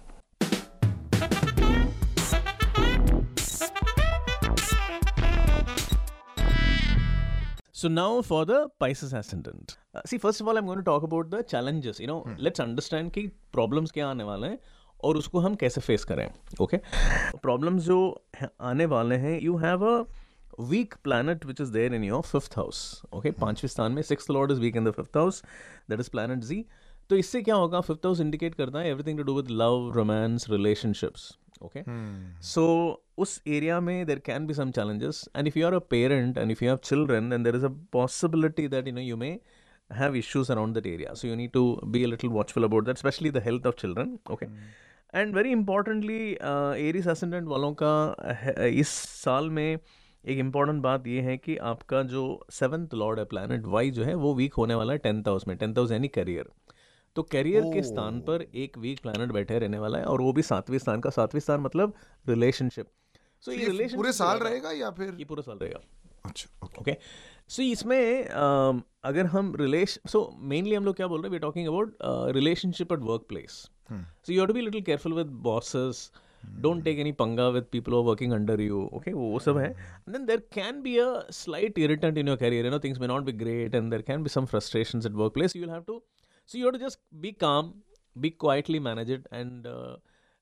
So 7.72 7.88
now 7.88 8.20
for 8.20 8.44
the 8.44 8.68
Pisces 8.78 9.14
ascendant. 9.14 9.78
Uh, 9.94 10.00
see, 10.04 10.18
first 10.18 10.40
of 10.42 10.46
all, 10.46 10.58
I'm 10.58 10.66
going 10.66 10.76
to 10.76 10.84
talk 10.84 11.02
about 11.02 11.30
the 11.30 11.42
challenges. 11.42 11.98
You 11.98 12.08
know, 12.08 12.20
hmm. 12.22 12.34
let's 12.38 12.60
understand 12.60 13.12
कि 13.12 13.22
problems 13.56 13.92
क्या 13.92 14.08
आने 14.08 14.24
वाले 14.24 14.48
हैं 14.48 14.58
और 15.04 15.16
उसको 15.16 15.40
हम 15.40 15.54
कैसे 15.62 15.80
face 15.80 16.04
करें 16.04 16.26
ओके 16.60 16.76
प्रॉब्लम्स 17.42 17.82
जो 17.84 18.00
आने 18.70 18.86
वाले 18.94 19.16
हैं 19.24 19.40
you 19.42 19.56
have 19.58 19.86
a 19.86 20.04
weak 20.70 20.94
planet 21.04 21.44
which 21.46 21.60
is 21.60 21.72
there 21.72 21.94
in 21.94 22.04
your 22.04 22.22
fifth 22.22 22.56
house 22.58 22.80
okay 23.14 23.30
पाँचवें 23.40 23.68
स्थान 23.68 23.92
में 23.92 24.02
six 24.02 24.30
lord 24.30 24.52
is 24.52 24.60
weak 24.60 24.76
in 24.76 24.84
the 24.84 24.90
fifth 24.96 25.16
house 25.16 25.42
that 25.90 26.00
is 26.00 26.10
planet 26.10 26.44
G 26.44 26.64
तो 27.10 27.16
इससे 27.16 27.42
क्या 27.42 27.54
होगा 27.56 27.80
फिफ्थ 27.82 28.06
हाउस 28.06 28.20
इंडिकेट 28.20 28.54
करता 28.54 28.78
है 28.78 28.88
everything 28.88 29.18
to 29.18 29.24
do 29.24 29.34
with 29.36 29.50
love 29.52 29.90
romance 29.94 30.46
relationships 30.50 31.30
okay 31.62 31.82
so 32.44 32.66
उस 33.18 33.40
एरिया 33.48 33.80
में 33.80 34.06
there 34.06 34.18
can 34.26 34.46
be 34.46 34.54
some 34.54 34.70
challenges 34.70 35.24
and 35.36 35.48
if 35.48 35.58
you 35.58 35.66
are 35.66 35.74
a 35.74 35.78
parent 35.90 36.38
and 36.38 36.50
if 36.50 36.64
you 36.64 36.70
have 36.70 36.78
children 36.84 37.32
and 37.32 37.44
there 37.44 37.56
is 37.56 37.64
a 37.64 37.68
possibility 37.92 38.66
that 38.68 38.86
you 38.88 38.94
know 38.94 39.00
you 39.00 39.16
may 39.16 39.38
have 39.90 40.16
issues 40.16 40.52
around 40.52 40.74
that 40.74 40.86
area 40.86 41.14
so 41.14 41.28
you 41.28 41.34
need 41.36 41.52
to 41.52 41.64
be 41.86 42.04
a 42.04 42.06
little 42.06 42.30
watchful 42.30 42.64
about 42.64 42.86
that 42.86 42.98
specially 42.98 43.30
the 43.30 43.42
health 43.44 43.66
of 43.66 43.74
children 43.80 44.18
okay 44.30 44.46
and 45.14 45.34
very 45.36 45.52
importantly 45.52 46.20
Aries 46.88 47.08
ascendant 47.08 47.48
वालों 47.48 47.74
का 47.82 48.66
इस 48.66 48.88
साल 49.16 49.50
में 49.50 49.78
एक 50.24 50.38
important 50.38 50.80
बात 50.82 51.06
ये 51.06 51.20
है 51.20 51.36
कि 51.36 51.56
आपका 51.66 52.02
जो 52.06 52.24
सेवन्थ 52.52 52.94
लॉर्ड 52.94 53.18
है 53.18 53.24
प्लानट 53.24 53.66
वाई 53.66 53.90
जो 53.90 54.04
है 54.04 54.14
वो 54.14 54.34
वीक 54.34 54.54
होने 54.54 54.74
वाला 54.74 54.92
है 54.92 54.98
टेंथ 54.98 55.28
हाउस 55.28 55.46
में 55.48 55.56
टेंथ 55.56 55.74
हाउस 55.74 55.92
यानी 55.92 56.08
करियर 56.08 56.50
तो 57.16 57.22
कैरियर 57.32 57.62
के 57.72 57.82
स्थान 57.82 58.20
पर 58.28 58.42
एक 58.54 58.78
वीक 58.78 59.00
प्लानट 59.02 59.32
बैठे 59.32 59.58
रहने 59.58 59.78
वाला 59.78 59.98
है 59.98 60.04
और 60.06 60.20
वो 60.20 60.32
भी 60.32 60.42
सातवें 60.42 60.78
स्थान 60.78 61.00
का 61.00 61.10
सातवें 61.10 61.40
स्थान 61.40 61.60
मतलब 61.60 61.94
रिलेशनशिप 62.26 62.86
सो 63.44 63.52
ये 63.52 63.66
रिलेशन 63.66 63.96
पूरे 63.96 64.12
साल 64.12 64.38
रहेगा 64.38 64.70
या 64.72 64.90
फिर? 64.90 65.14
ये 65.18 65.24
पूरा 65.24 65.42
साल 65.42 65.58
रहेगा। 65.58 65.80
अच्छा 66.24 66.80
ओके 66.80 66.96
सो 67.48 67.62
इसमें 67.62 68.24
अगर 68.24 69.26
हम 69.26 69.54
रिलेशन 69.56 70.08
सो 70.08 70.28
मेनली 70.50 70.74
हम 70.74 70.84
लोग 70.84 70.96
क्या 70.96 71.06
बोल 71.06 71.20
रहे 71.20 71.28
हैं? 71.28 71.32
We 71.32 71.38
talking 71.38 71.68
about 71.68 71.96
relationship 72.36 72.92
at 72.92 72.98
work 73.02 73.24
place 73.28 73.52
so 73.92 74.32
you 74.32 74.46
to 74.46 74.54
be 74.54 74.60
little 74.60 74.82
careful 74.82 75.12
with 75.14 75.26
bosses 75.44 76.10
don't 76.60 76.84
take 76.84 76.98
any 76.98 77.12
पंगा 77.14 77.48
with 77.48 77.64
people 77.72 77.94
are 77.94 78.02
working 78.04 78.32
under 78.32 78.60
you 78.60 78.88
okay 78.94 79.12
वो 79.12 79.38
सब 79.38 79.58
है। 79.58 79.68
Then 80.08 80.24
there 80.26 80.42
can 80.54 80.80
be 80.82 80.96
a 80.98 81.10
slight 81.32 81.78
irritant 81.78 82.18
in 82.18 82.28
your 82.28 82.36
career 82.36 82.64
you 82.64 82.70
know 82.70 82.78
things 82.84 83.00
may 83.00 83.06
not 83.06 83.24
be 83.24 83.32
great 83.44 83.74
and 83.74 83.90
there 83.90 84.02
can 84.02 84.22
be 84.22 84.28
some 84.30 84.44
frustration 84.46 85.02
at 85.06 85.12
work 85.14 85.32
place 85.34 85.56
you 85.56 85.70
have 85.70 85.82
to 85.86 86.02
So 86.52 86.58
you 86.58 86.64
have 86.66 86.74
to 86.74 86.80
just 86.84 86.98
be 87.24 87.32
calm, 87.32 87.74
be 88.26 88.30
quietly 88.44 88.80
manage 88.86 89.10
it, 89.16 89.26
and 89.40 89.66
uh, 89.72 89.96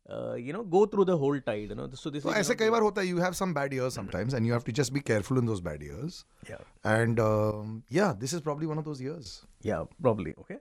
uh, 0.08 0.34
you 0.34 0.54
know 0.56 0.62
go 0.74 0.86
through 0.86 1.04
the 1.10 1.16
whole 1.22 1.40
tide. 1.48 1.74
You 1.74 1.78
know, 1.80 1.88
so 2.02 2.12
this. 2.14 2.22
So 2.22 2.32
ऐसे 2.32 2.54
कई 2.62 2.70
बार 2.70 2.82
होता 2.82 3.02
है. 3.02 3.08
You 3.08 3.22
have 3.24 3.36
some 3.40 3.52
bad 3.58 3.76
years 3.78 3.98
sometimes, 4.00 4.36
and 4.38 4.50
you 4.50 4.56
have 4.56 4.66
to 4.68 4.76
just 4.80 4.94
be 4.94 5.02
careful 5.12 5.42
in 5.42 5.52
those 5.52 5.60
bad 5.68 5.86
years. 5.90 6.24
Yeah. 6.50 6.64
And 6.96 7.20
um, 7.28 7.78
yeah, 8.00 8.14
this 8.24 8.36
is 8.38 8.44
probably 8.50 8.72
one 8.72 8.82
of 8.84 8.90
those 8.90 9.02
years. 9.08 9.32
Yeah, 9.70 9.84
probably. 10.08 10.34
Okay. 10.44 10.58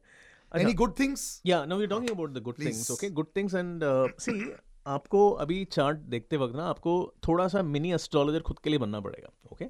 Any 0.64 0.74
good 0.74 0.96
things? 0.96 1.28
Yeah. 1.44 1.66
Now 1.66 1.78
we're 1.78 1.94
talking 1.94 2.12
about 2.18 2.34
the 2.34 2.42
good 2.42 2.58
Please. 2.58 2.66
things. 2.66 2.92
Okay, 2.92 3.10
good 3.22 3.34
things 3.40 3.54
and 3.64 3.92
uh, 3.92 4.08
see. 4.18 4.40
आपको 4.88 5.30
अभी 5.44 5.64
chart 5.72 5.98
देखते 6.12 6.38
वक्त 6.38 6.56
ना 6.56 6.66
आपको 6.66 6.92
थोड़ा 7.28 7.48
सा 7.54 7.62
mini 7.62 7.92
astrologer 7.94 8.42
खुद 8.50 8.60
के 8.64 8.70
लिए 8.70 8.80
बनना 8.80 9.00
पड़ेगा 9.08 9.30
ओके 9.54 9.66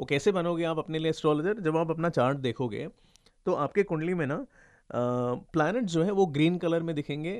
वो 0.00 0.06
कैसे 0.06 0.32
बनोगे 0.38 0.64
आप 0.70 0.78
अपने 0.78 0.98
लिए 0.98 1.10
एस्ट्रोलॉजर 1.10 1.60
जब 1.66 1.76
आप 1.76 1.90
अपना 1.90 2.08
चार्ट 2.16 2.38
देखोगे 2.46 2.86
तो 3.46 3.54
आपके 3.66 3.82
कुंडली 3.92 4.14
में 4.14 4.26
ना 4.26 4.36
प्लानट 4.90 5.84
जो 5.84 6.02
है 6.02 6.10
वो 6.10 6.26
ग्रीन 6.28 6.56
कलर 6.58 6.82
में 6.82 6.94
दिखेंगे 6.94 7.34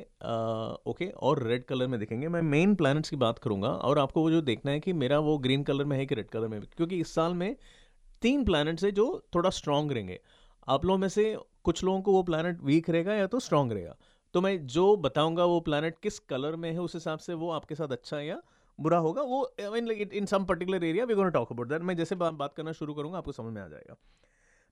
ओके 0.87 1.09
और 1.09 1.43
रेड 1.43 1.65
कलर 1.65 1.87
में 1.87 1.99
दिखेंगे। 2.01 2.29
मैं 2.29 2.43
मेन 2.45 2.75
प्लानट्स 2.75 3.11
की 3.11 3.17
बात 3.17 3.39
करूँगा 3.39 3.69
और 3.69 3.99
आपको 3.99 4.23
वो 4.23 4.31
जो 4.31 4.41
देखना 4.43 4.73
है 4.73 4.81
कि 4.81 4.93
मेरा 4.95 5.19
वो 5.21 5.37
ग्रीन 5.39 5.63
कलर 5.63 5.85
में 5.85 5.97
है 5.99 6.07
कि 6.07 6.15
रेड 6.15 6.29
कलर 6.31 6.49
में 6.49 6.61
क्योंकि 6.77 7.01
इस 7.01 7.15
साल 7.15 7.35
में 7.35 7.57
तीन 8.23 8.45
प्लानट्स 8.45 8.85
है 8.85 8.91
जो 8.93 9.07
थोड़ा 9.35 9.51
स्ट्रांग 9.51 9.93
रहेंगे। 9.93 10.21
आप 10.69 10.85
लोगों 10.85 10.99
में 10.99 11.09
से 11.09 11.37
कुछ 11.65 11.83
लोगों 11.85 12.01
को 12.03 12.13
वो 12.13 12.23
प्लानट 12.23 12.63
वीक 12.63 12.91
रहेगा 12.91 13.15
या 13.15 13.27
तो 13.27 13.41
स्ट्रांग 13.41 13.73
रहेगा। 13.73 13.97
तो 14.35 14.41
मैं 14.41 14.67
जो 14.67 14.95
बताऊँगा 14.99 15.45
वो 15.45 15.61
प्लानट 15.61 15.99
किस 16.03 16.19
कलर 16.21 16.57
में 16.57 16.71
है, 16.71 16.79
उस 16.79 16.95
हिसाब 16.95 17.19
से 17.19 17.35
वो 17.35 17.51
आपके 17.51 17.75
साथ 17.75 17.93
अच्छा 17.93 18.21
या 18.21 18.41
बुरा 18.79 18.99
होगा, 18.99 19.23
वो 19.23 19.55
mean 19.73 19.91
in 19.91 20.27
some 20.27 20.45
particular 20.45 20.85
area 20.85 21.05
we 21.05 21.15
gonna 21.15 21.29
talk 21.31 21.53
about 21.53 21.69
that 21.69 21.83
मैं 21.83 21.97
जैसे 21.97 22.15
बात 22.17 22.53
करना 22.57 22.73
शुरू 22.73 22.95
करूँगा, 22.95 23.19
आपको 23.19 23.33
समझ 23.33 23.53
में 23.53 23.63
आ 23.63 23.67
जाएगा। 23.69 23.97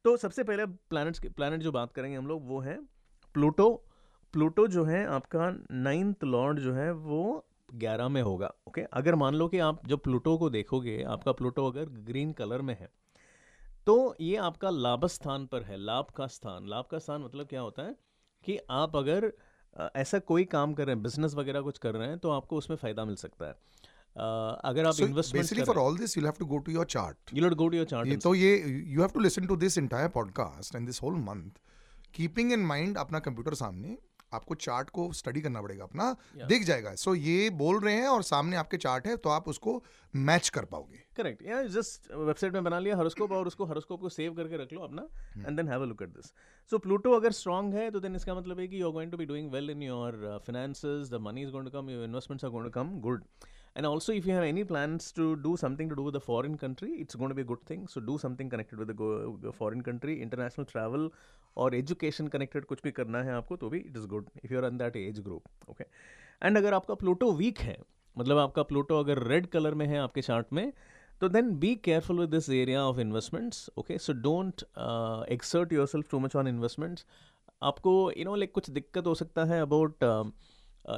तो 0.06 0.16
सबसे 0.16 0.42
पहले 0.44 0.64
प्लैनेट्स 0.90 1.20
प्लैनेट 1.26 1.60
जो 1.60 1.70
बात 1.72 1.92
करेंगे 1.92 2.16
हम 2.16 2.26
लोग, 2.26 2.46
वो 2.48 2.58
है 2.60 2.78
प्लूटो 3.34 3.68
प्लूटो 4.34 4.66
जो 4.66 4.84
है, 4.84 5.04
आपका 5.06 5.48
नाइन्थ 5.72 6.24
लॉर्ड 6.24 6.58
जो 6.58 6.74
है, 6.74 6.90
वो 6.92 7.44
ग्यारह 7.74 8.08
में 8.08 8.20
होगा 8.22 8.52
ओके 8.68 8.80
अगर 8.92 9.14
मान 9.14 9.34
लो 9.34 9.48
कि 9.48 9.58
आप 9.60 9.80
जब 9.88 10.00
प्लूटो 10.00 10.36
को 10.38 10.50
देखोगे, 10.50 11.02
आपका 11.04 11.32
प्लूटो 11.32 11.66
अगर 11.70 11.88
ग्रीन 12.04 12.32
कलर 12.32 12.62
में 12.62 12.76
है 12.80 12.88
तो 13.86 14.14
ये 14.20 14.36
आपका 14.38 14.70
लाभ 14.70 15.06
स्थान 15.08 15.46
पर 15.46 15.62
है, 15.62 15.76
लाभ 15.76 16.10
का 16.16 16.26
स्थान। 16.28 16.68
लाभ 16.68 16.84
का 16.90 16.98
स्थान 16.98 17.22
मतलब 17.22 17.46
क्या 17.46 17.60
होता 17.60 17.82
है 17.82 17.96
कि 18.44 18.58
आप 18.72 18.96
अगर 18.96 19.32
ऐसा 19.96 20.18
कोई 20.24 20.44
काम 20.46 20.74
कर 20.74 20.86
रहे 20.86 20.94
हैं 20.94 21.02
बिज़नेस 21.02 21.34
वगैरह 21.34 21.60
कुछ 21.60 21.78
कर 21.78 21.94
रहे 21.94 22.08
हैं 22.08 22.18
तो 22.18 22.30
आपको 22.30 22.58
उसमें 22.58 22.76
फ़ायदा 22.76 23.04
मिल 23.04 23.16
सकता 23.16 23.46
है। 23.46 23.54
अगर 24.16 24.86
आप 24.86 25.00
investment 25.00 25.66
for 25.66 25.76
all 25.76 25.98
this 25.98 26.16
you 26.18 26.24
have 26.24 26.34
to 26.38 26.46
go 26.46 26.58
to 26.58 26.72
your 26.72 26.84
chart 26.84 27.34
you 27.34 27.42
have 27.42 27.50
to 27.50 27.56
go 27.56 27.68
to 27.68 27.76
your 27.76 27.86
chart 27.86 28.22
तो 28.22 28.34
ये 28.34 28.56
you 28.86 29.00
have 29.00 29.10
to 29.14 29.20
listen 29.20 29.46
to 29.46 29.56
this 29.56 29.78
entire 29.78 30.08
podcast 30.08 30.76
and 30.76 30.86
this 30.86 31.02
whole 31.02 31.14
month 31.14 31.50
keeping 32.14 32.52
in 32.52 32.60
mind 32.66 32.98
अपना 32.98 33.18
computer 33.18 33.54
सामने 33.54 33.96
आपको 34.34 34.54
chart 34.54 34.88
को 34.90 35.12
study 35.12 35.40
करना 35.40 35.60
पड़ेगा 35.62 35.84
अपना 35.84 36.04
yeah. 36.16 36.48
दिख 36.48 36.62
जाएगा। 36.64 36.94
सो 36.94 37.10
so, 37.10 37.20
ये 37.22 37.50
बोल 37.50 37.80
रहे 37.80 37.94
हैं 37.94 38.08
और 38.08 38.22
सामने 38.22 38.56
आपके 38.56 38.76
चार्ट 38.76 39.06
है 39.06 39.16
तो 39.16 39.30
आप 39.30 39.48
उसको 39.48 39.82
मैच 40.14 40.48
कर 40.48 40.64
पाओगे। 40.64 40.98
करेक्ट 41.16 41.42
या 41.42 41.62
जस्ट 41.76 42.10
वेबसाइट 42.12 42.52
में 42.52 42.64
बना 42.64 42.78
लिया 42.78 42.96
हरोस्कोप 42.96 43.32
और 43.32 43.46
उसको 43.46 43.64
हरोस्कोप 43.64 44.00
को 44.00 44.08
सेव 44.08 44.34
करके 44.34 44.56
रख 44.56 44.72
लो 44.72 44.80
अपना 44.80 45.06
and 45.46 45.56
then 45.56 45.68
have 45.68 45.82
a 45.82 45.86
look 45.86 46.02
at 46.02 46.08
this 46.08 46.32
so 46.70 46.78
Pluto 46.78 47.12
अगर 47.12 47.32
स्ट्रांग 47.32 47.74
है 47.74 47.90
तो 47.90 48.00
देन 48.00 48.16
इसका 48.16 48.34
मतलब 48.34 48.60
है 48.60 48.68
कि 48.68 48.80
you 48.80 48.86
are 48.86 48.92
going 48.92 49.10
to 49.10 49.18
be 49.18 49.26
doing 49.26 49.50
well 49.52 49.70
in 49.70 49.82
your 49.82 50.42
finances 50.46 51.10
the 51.10 51.20
money 51.20 51.42
is 51.42 51.50
going 51.50 51.70
to 51.70 51.80
come 51.80 51.90
your 51.90 52.04
investments 52.04 52.44
are 52.44 52.50
going 52.50 52.66
to 52.66 52.80
come 52.80 52.98
good 53.00 53.24
and 53.76 53.86
also, 53.86 54.12
if 54.12 54.26
you 54.26 54.32
have 54.32 54.44
any 54.44 54.64
plans 54.64 55.12
to 55.12 55.24
do 55.36 55.54
something 55.56 55.88
to 55.88 55.96
do 55.96 56.02
with 56.02 56.16
a 56.16 56.20
foreign 56.20 56.56
country, 56.56 56.92
it's 56.94 57.14
going 57.14 57.28
to 57.28 57.34
be 57.34 57.42
a 57.42 57.50
good 57.50 57.64
thing. 57.66 57.86
So 57.86 58.00
do 58.00 58.16
something 58.18 58.48
connected 58.48 58.78
with 58.78 58.88
the 58.88 59.52
foreign 59.52 59.82
country, 59.82 60.20
international 60.22 60.72
travel 60.74 61.10
और 61.56 61.74
education 61.74 62.26
connected 62.28 62.64
कुछ 62.64 62.82
भी 62.82 62.90
करना 62.92 63.22
है 63.22 63.32
आपको 63.32 63.56
तो 63.56 63.68
भी 63.70 63.78
it 63.78 63.96
is 63.96 64.06
good 64.06 64.26
if 64.44 64.52
you 64.52 64.58
are 64.58 64.64
in 64.66 64.76
that 64.78 64.96
age 64.96 65.20
group 65.24 65.70
okay 65.70 65.84
and 66.42 66.58
अगर 66.58 66.74
आपका 66.74 66.94
प्लूटो 66.94 67.30
वीक 67.32 67.58
है 67.58 67.76
मतलब 68.16 68.38
आपका 68.38 68.62
प्लूटो 68.72 68.98
अगर 69.00 69.22
रेड 69.28 69.46
कलर 69.54 69.74
में 69.74 69.86
है 69.86 69.98
आपके 69.98 70.22
चार्ट 70.22 70.52
में 70.52 70.72
तो 71.20 71.28
then 71.28 71.50
be 71.58 71.74
careful 71.84 72.18
with 72.20 72.30
this 72.30 72.48
area 72.50 72.82
of 72.86 73.00
investments 73.00 73.70
okay 73.78 73.98
so 73.98 74.12
don't 74.26 74.64
exert 75.32 75.72
yourself 75.86 76.10
too 76.10 76.18
much 76.20 76.36
on 76.36 76.48
investments 76.48 77.06
आपको 77.70 77.94
यू 78.16 78.24
नो 78.24 78.34
लाइक 78.36 78.52
कुछ 78.52 78.70
दिक्कत 78.70 79.06
हो 79.06 79.14
सकता 79.14 79.44
है 79.52 79.60
about 79.62 80.04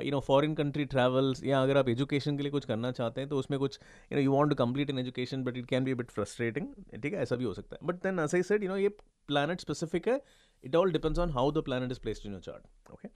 you 0.02 0.10
know 0.10 0.20
foreign 0.20 0.54
country 0.54 0.84
travels 0.84 1.44
या 1.44 1.62
अगर 1.62 1.76
आप 1.76 1.88
एजुकेशन 1.88 2.36
के 2.36 2.42
लिए 2.42 2.52
कुछ 2.52 2.64
करना 2.64 2.90
चाहते 2.92 3.20
हैं 3.20 3.30
तो 3.30 3.38
उसमें 3.38 3.58
कुछ 3.60 3.78
you 4.12 4.18
know 4.18 4.22
you 4.24 4.32
want 4.32 4.50
to 4.50 4.54
complete 4.54 4.90
in 4.90 4.98
education 4.98 5.44
but 5.44 5.56
it 5.56 5.66
can 5.66 5.84
be 5.84 5.94
bit 5.94 6.10
frustrating 6.10 6.66
ठीक 7.02 7.12
है? 7.12 7.22
ऐसा 7.22 7.36
भी 7.36 7.44
हो 7.44 7.54
सकता 7.54 7.76
है। 7.76 7.86
बट 7.86 8.02
देन 8.02 8.18
ऐसा 8.18 8.36
ही 8.36 8.42
सेड 8.42 8.64
यू 8.64 8.68
नो 8.68 8.76
ये 8.76 8.88
प्लानट 9.28 9.60
स्पेसिफिक 9.60 10.08
है 10.08 10.20
it 10.64 10.76
all 10.76 10.92
depends 10.92 11.18
on 11.18 11.30
how 11.30 11.50
the 11.50 11.64
planet 11.68 11.90
is 11.90 12.00
placed 12.06 12.26
in 12.26 12.32
your 12.32 12.44
chart 12.44 12.92
okay 12.92 13.08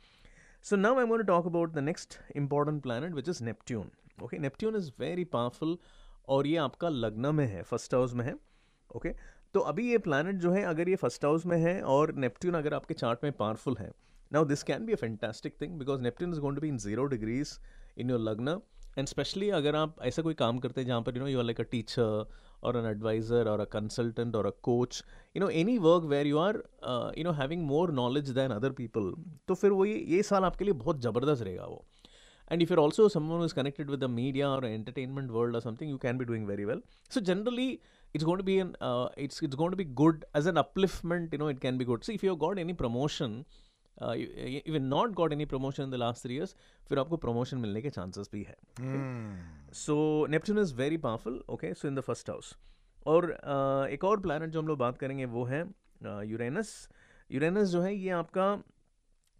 now 0.76 0.90
i'm 0.98 1.08
going 1.08 1.20
to 1.20 1.26
talk 1.28 1.46
about 1.46 1.72
the 1.76 1.82
next 1.84 2.16
important 2.36 2.82
planet, 2.82 3.14
which 3.14 3.28
is 3.32 3.40
neptune, 3.42 3.88
okay? 4.22 4.38
Neptune 4.38 4.76
is 4.80 4.90
very 5.00 5.24
powerful, 5.36 5.76
और 6.28 6.46
ये 6.46 6.56
आपका 6.56 6.88
लग्न 6.88 7.34
में 7.34 7.46
है 7.46 7.62
first 7.62 7.94
house 7.94 8.14
में 8.14 8.24
है 8.24 8.34
okay 8.96 9.08
okay? 9.08 9.20
तो 9.54 9.60
अभी 9.60 9.90
ये 9.90 9.98
प्लानट 9.98 10.34
जो 10.34 10.50
है, 10.50 10.62
अगर 10.62 10.88
ये 10.88 10.96
फ़र्स्ट 10.96 11.24
हाउस 11.24 11.46
में 11.46 11.56
है, 11.58 11.82
और 11.82 12.12
नेपट्ट्यून 12.14 12.54
अगर 12.54 12.74
आपके 12.74 12.94
चार्ट 12.94 13.18
में 13.24 13.32
पावरफुल 13.32 13.76
है 13.76 13.90
now 14.33 14.45
this 14.45 14.63
can 14.71 14.85
be 14.85 14.93
a 14.93 15.01
fantastic 15.01 15.61
thing 15.61 15.77
because 15.79 16.01
Neptune 16.01 16.33
is 16.33 16.39
going 16.39 16.55
to 16.57 16.61
be 16.61 16.67
in 16.67 16.77
zero 16.87 17.05
degrees 17.15 17.57
in 17.97 18.09
your 18.09 18.19
lagna 18.19 18.59
and 18.97 19.07
especially 19.07 19.49
अगर 19.61 19.75
आप 19.75 19.95
ऐसा 20.05 20.21
कोई 20.21 20.33
काम 20.43 20.59
करते 20.59 20.81
हैं 20.81 20.87
जहाँ 20.87 21.01
पर 21.01 21.17
you 21.17 21.23
know 21.23 21.27
you 21.27 21.39
are 21.39 21.45
like 21.45 21.61
a 21.61 21.69
teacher 21.71 22.25
or 22.61 22.75
an 22.75 22.85
advisor 22.85 23.43
or 23.47 23.61
a 23.61 23.65
consultant 23.65 24.35
or 24.35 24.45
a 24.47 24.51
coach 24.51 25.01
you 25.33 25.41
know 25.41 25.47
any 25.47 25.77
work 25.79 26.07
where 26.09 26.25
you 26.25 26.39
are 26.39 26.63
uh, 26.83 27.11
you 27.15 27.23
know 27.23 27.31
having 27.31 27.61
more 27.63 27.87
knowledge 27.91 28.29
than 28.39 28.51
other 28.51 28.71
people 28.71 29.13
तो 29.47 29.55
फिर 29.55 29.71
वो 29.71 29.85
ये 29.85 29.99
ये 30.15 30.23
साल 30.23 30.43
आपके 30.45 30.65
लिए 30.65 30.73
बहुत 30.73 31.01
ज़बरदस्त 31.01 31.43
रहेगा 31.43 31.65
वो 31.65 31.85
and 32.51 32.63
if 32.63 32.69
you're 32.71 32.81
also 32.81 33.07
someone 33.13 33.41
who 33.41 33.45
is 33.45 33.53
connected 33.55 33.89
with 33.93 33.99
the 33.99 34.07
media 34.07 34.49
or 34.49 34.63
entertainment 34.65 35.31
world 35.37 35.55
or 35.59 35.61
something 35.61 35.89
you 35.93 35.97
can 36.03 36.19
be 36.19 36.27
doing 36.27 36.45
very 36.49 36.65
well 36.67 36.81
so 37.15 37.23
generally 37.29 37.69
it's 38.15 38.27
going 38.29 38.37
to 38.41 38.45
be 38.49 38.57
an 38.65 38.69
uh, 38.89 39.07
it's 39.25 39.41
it's 39.47 39.59
going 39.61 39.73
to 39.75 39.79
be 39.79 39.87
good 40.01 40.23
as 40.41 40.45
an 40.51 40.61
upliftment 40.63 41.33
you 41.35 41.39
know 41.41 41.49
it 41.55 41.59
can 41.65 41.81
be 41.81 41.87
good 41.89 42.07
so 42.09 42.13
if 42.13 42.23
you've 42.27 42.39
got 42.43 42.61
any 42.63 42.75
promotion 42.83 43.35
uh, 43.98 44.80
not 44.80 45.12
got 45.12 45.32
any 45.32 45.44
promotion 45.44 45.82
in 45.82 45.90
the 45.90 45.94
last 45.94 46.22
three 46.22 46.34
years 46.34 46.56
फिर 46.88 46.98
आपको 46.98 47.16
promotion 47.16 47.58
मिलने 47.58 47.82
के 47.82 47.90
chances 47.90 48.30
भी 48.32 48.42
है 48.42 48.56
so 49.74 50.26
Neptune 50.26 50.58
is 50.58 50.74
very 50.74 50.96
powerful 50.96 51.42
okay 51.48 51.74
so 51.74 51.88
in 51.88 51.94
the 51.94 52.00
first 52.00 52.30
house 52.30 52.56
और 53.06 53.26
uh, 53.26 53.92
एक 53.92 54.04
और 54.04 54.20
plan 54.20 54.50
जो 54.50 54.60
हम 54.60 54.68
लोग 54.68 54.78
बात 54.78 54.98
करेंगे 54.98 55.24
वो 55.24 55.44
है 55.44 55.60
यूरेनस 56.02 56.88
uh, 56.88 56.94
यूरेनस 57.30 57.68
जो 57.68 57.80
है 57.82 57.94
ये 57.94 58.10
आपका 58.10 58.62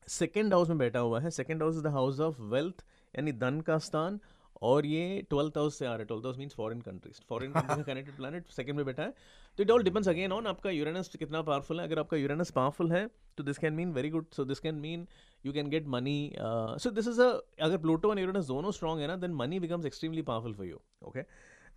सेकेंड 0.09 0.55
हाउस 0.55 0.69
में 0.69 0.79
बैठा 0.79 0.99
हुआ 0.99 1.21
है. 1.21 1.31
Second 1.31 1.63
house 1.63 1.77
is 1.77 1.83
the 1.83 1.87
house 1.87 2.21
of 2.21 2.41
wealth 2.43 2.85
यानी 3.15 3.33
धन 3.33 3.61
का 3.61 3.79
स्थान. 3.79 4.19
और 4.63 4.87
ये 4.87 5.23
ट्वेल्थ 5.31 5.59
हाउस 5.59 5.79
से 5.79 5.87
आ 5.87 5.89
रहा 5.89 5.99
है 5.99 6.05
twelfth 6.05 6.25
house 6.25 6.39
means 6.39 6.55
foreign 6.55 6.81
countries 6.81 7.21
foreign 7.29 7.53
countries 7.53 7.79
में 7.79 7.85
कनेक्टेड 7.87 8.17
प्लानट 8.17 8.49
सेकंड 8.57 8.77
में 8.77 8.85
बैठा 8.87 9.03
है। 9.03 9.15
तो 9.59 9.63
it 9.63 9.71
all 9.71 9.83
depends 9.83 10.09
again 10.09 10.33
on 10.33 10.47
आपका 10.47 10.71
यूरेनस 10.71 11.09
कितना 11.19 11.43
पावरफुल 11.43 11.81
है। 11.81 11.87
अगर 11.87 11.99
आपका 11.99 12.17
यूरेनस 12.17 12.51
पावरफुल 12.57 12.93
है 12.93 13.07
तो 13.37 13.45
this 13.45 13.59
can 13.59 13.75
mean 13.75 13.93
very 13.93 14.11
good 14.11 14.27
so 14.37 14.45
this 14.45 14.61
can 14.61 14.75
mean 14.75 15.07
you 15.47 15.53
can 15.53 15.69
get 15.71 15.87
money 15.87 16.33
so 16.39 16.91
this 16.91 17.09
is 17.09 17.21
a 17.23 17.31
अगर 17.63 17.79
प्लूटो 17.79 18.11
एंड 18.11 18.21
यूरेनस 18.21 18.47
दोनों 18.47 18.71
स्ट्रॉग 18.71 19.01
है 19.01 19.07
ना 19.07 19.17
then 19.17 19.35
money 19.35 19.61
becomes 19.61 19.87
extremely 19.87 20.23
powerful 20.23 20.55
for 20.55 20.67
you 20.67 20.81
okay 21.07 21.25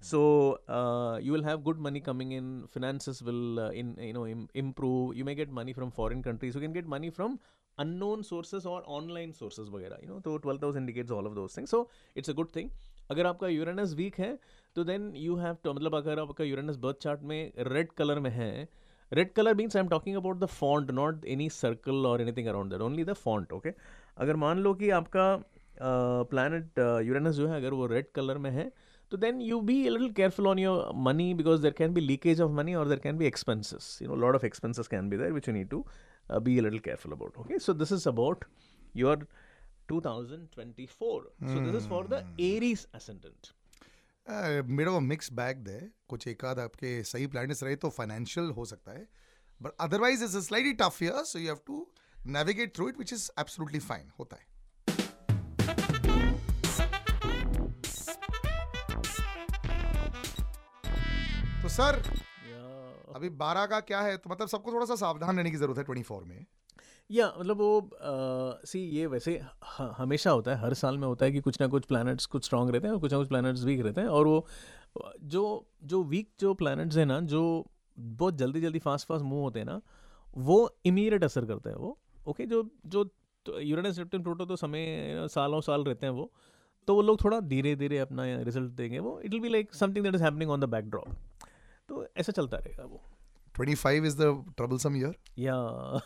so 0.02 0.20
uh, 0.68 1.18
you 1.26 1.34
will 1.34 1.44
have 1.44 1.62
good 1.64 1.78
money 1.84 2.00
coming 2.08 2.32
in. 2.34 2.48
In 2.76 3.96
you 4.00 4.14
know 4.14 4.26
Im- 4.28 4.50
improve. 4.54 5.16
You 5.16 5.24
may 5.24 5.36
get 5.36 5.54
money 5.60 5.74
from 5.74 5.94
foreign 6.00 6.22
countries. 6.22 6.58
You 6.58 6.62
can 6.62 6.74
get 6.74 6.90
money 6.96 7.10
from 7.10 7.38
unknown 7.78 8.26
sources 8.30 8.66
और 8.66 8.82
online 8.98 9.32
sources 9.32 9.70
वगैरह, 9.70 10.02
you 10.04 10.12
know 10.12 10.22
तो 10.24 10.38
12000 10.40 10.82
indicates 10.82 11.16
all 11.18 11.30
of 11.30 11.36
those 11.40 11.58
things. 11.58 11.74
So, 11.74 11.82
it's 12.16 12.34
a 12.34 12.38
good 12.42 12.54
thing. 12.58 12.70
अगर 13.12 13.26
आपका 13.26 13.48
Uranus 13.48 13.94
week 13.94 14.16
है 14.20 14.38
तो 14.76 14.84
then 14.84 15.12
you 15.16 15.36
have 15.36 15.58
to 15.64 15.74
मतलब 15.74 15.96
अगर 15.96 16.20
आपका 16.20 16.44
यूरेनस 16.44 16.78
बर्थ 16.86 16.98
चार्ट 17.02 17.22
में 17.24 17.52
रेड 17.68 17.92
कलर 17.98 18.20
में 18.20 18.30
है 18.32 18.68
red 19.12 19.34
colour 19.34 19.54
means 19.56 19.76
I 19.76 19.82
am 19.82 19.90
talking 19.90 20.16
about 20.18 20.40
the 20.40 20.46
font 20.54 20.92
not 20.92 21.26
any 21.34 21.50
circle 21.50 22.06
और 22.06 22.22
anything 22.22 22.48
around 22.48 22.72
that 22.72 22.82
only 22.82 23.04
the 23.04 23.14
font 23.26 23.54
okay 23.54 23.74
अगर 24.18 24.36
मान 24.46 24.60
लो 24.60 24.74
कि 24.74 24.90
आपका 25.00 25.28
प्लानट 26.32 26.80
यूरेनस 27.08 27.36
जो 27.36 27.48
है, 27.48 27.56
अगर 27.58 27.74
वो 27.74 27.86
रेड 27.88 28.12
कलर 28.16 28.38
में 28.38 28.50
है 28.52 28.72
तो 29.12 29.18
then 29.18 29.42
you 29.42 29.60
be 29.62 29.78
little 29.90 30.12
careful 30.12 30.48
on 30.48 30.60
your 30.60 30.92
money 31.08 31.34
because 31.34 31.62
there 31.62 31.74
can 31.78 31.94
be 31.94 32.02
leakage 32.02 32.42
of 32.42 32.52
money 32.52 32.76
और 32.76 32.88
there 32.90 33.00
can 33.00 33.18
be 33.18 33.26
expenses 33.26 33.98
you 34.02 34.08
know 34.10 34.16
lot 34.16 34.36
of 34.36 34.46
expenses 34.46 34.88
can 34.88 35.10
be 35.10 35.18
there 35.18 35.32
which 35.34 35.48
you 35.48 35.54
need 35.54 35.70
to 35.70 35.86
be 36.30 36.60
little 36.62 36.80
careful 36.80 37.12
about 37.12 37.38
okay 37.38 37.60
so 37.60 37.74
this 37.74 37.92
is 37.92 38.08
about 38.10 38.46
your 38.96 39.28
2024 39.90 41.26
Mm. 41.40 41.50
so 41.50 41.60
this 41.64 41.76
is 41.76 41.88
for 41.88 42.04
the 42.06 42.20
hmm. 42.22 42.42
aries 42.46 42.88
ascendant 42.94 43.54
मेरा 44.28 44.92
वो 44.92 45.00
mix 45.00 45.32
bag 45.34 45.58
दे 45.64 45.80
कुछ 46.10 46.28
एक 46.28 46.46
आध 46.46 46.60
आपके 46.60 46.92
सही 47.04 47.28
planets 47.28 47.64
रहे 47.64 47.76
तो 47.76 47.90
financial 47.90 48.50
हो 48.52 48.66
सकता 48.66 48.92
है 48.92 49.08
but 49.62 49.72
otherwise 49.80 50.24
is 50.24 50.38
slightly 50.48 50.74
tough 50.80 51.02
year 51.04 51.24
so 51.24 51.40
you 51.40 51.48
have 51.48 51.60
to 51.68 51.86
navigate 52.30 52.76
through 52.76 52.88
it 52.90 52.98
which 53.00 53.14
is 53.14 53.30
absolutely 53.40 53.80
fine 53.82 54.10
होता 54.20 54.36
है 54.36 54.54
तो 61.62 61.70
सर 61.70 62.02
अभी 63.16 63.30
बारह 63.40 63.66
का 63.66 63.80
क्या 63.82 64.02
है? 64.02 64.18
तो 64.18 64.30
मतलब 64.30 64.48
सबको 64.48 64.72
थोड़ा 64.72 64.86
सा 64.86 64.96
सावधान 64.96 65.38
रहने 65.38 65.52
की 65.52 65.58
ज़रूरत 65.58 65.78
है 65.78 65.84
ट्वेंटी 65.84 66.04
फोर 66.04 66.24
में। 66.24 66.46
या 67.10 67.28
मतलब 67.40 67.58
वो 67.58 67.90
सी, 68.66 68.80
ये 68.80 69.06
वैसे 69.08 69.40
हमेशा 69.98 70.32
होता 70.32 70.52
है, 70.52 70.58
हर 70.58 70.74
साल 70.74 70.98
में 70.98 71.08
होता 71.08 71.26
है 71.26 71.32
कि 71.32 71.40
कुछ 71.42 71.60
ना 71.62 71.68
कुछ 71.68 71.86
प्लैनेट्स 71.86 72.26
कुछ 72.26 72.46
स्ट्रांग 72.46 72.70
रहते 72.70 72.88
हैं 72.88 72.94
और 72.94 73.00
कुछ 73.02 73.12
ना 73.12 73.18
कुछ 73.18 73.28
प्लैनेट्स 73.28 73.64
वीक 73.64 73.82
रहते 73.82 74.02
हैं 74.02 74.08
और 74.10 74.28
वो, 74.28 74.46
जो 75.24 75.66
जो 75.84 76.04
वीक 76.06 76.30
जो 76.40 76.54
प्लैनेट्स 76.54 76.98
हैं 76.98 77.06
ना, 77.06 77.20
जो 77.22 77.66
बहुत 77.98 78.38
जल्दी 78.38 78.62
जल्दी 78.62 78.80
फास्ट 78.80 79.08
फास्ट 79.08 79.26
मूव 79.26 79.42
होते 79.42 79.60
हैं 79.60 79.66
ना, 79.66 79.80
वो 80.38 80.58
इमीडिएट 80.86 81.24
असर 81.24 81.46
करते 81.46 81.70
हैं 81.70 81.78
वो 81.78 81.98
ओके 82.28 82.46
जो 82.46 82.64
जो 82.88 83.10
यूरेनस 83.46 83.98
नेपट्टून 83.98 84.24
प्लूटो 84.24 84.46
तो 84.46 84.56
समय, 84.56 85.28
सालों 85.32 85.62
साल 85.62 85.84
रहते 85.84 86.06
हैं 86.06 86.14
वो 86.14 86.32
तो 86.88 86.96
वो 86.96 87.02
लोग 87.02 87.24
थोड़ा 87.24 87.40
धीरे 87.42 87.76
धीरे 87.76 87.98
अपना 87.98 88.24
रिज़ल्ट 88.44 88.72
देंगे 88.72 89.00
वो। 89.00 89.20
It 89.20 89.32
will 89.32 89.42
be 89.42 89.50
like 89.50 89.74
something 89.74 90.04
that 90.06 90.16
is 90.16 90.24
happening 90.24 90.52
on 90.52 90.60
the 90.60 90.66
backdrop 90.70 91.35
तो 91.90 92.08
ऐसा 92.18 92.32
चलता 92.32 92.58
रहेगा 92.58 92.86
वो 92.86 93.02
25 93.56 94.06
is 94.08 94.16
the 94.16 94.30
troublesome 94.58 94.96
year. 94.96 95.14
Yeah. 95.36 96.00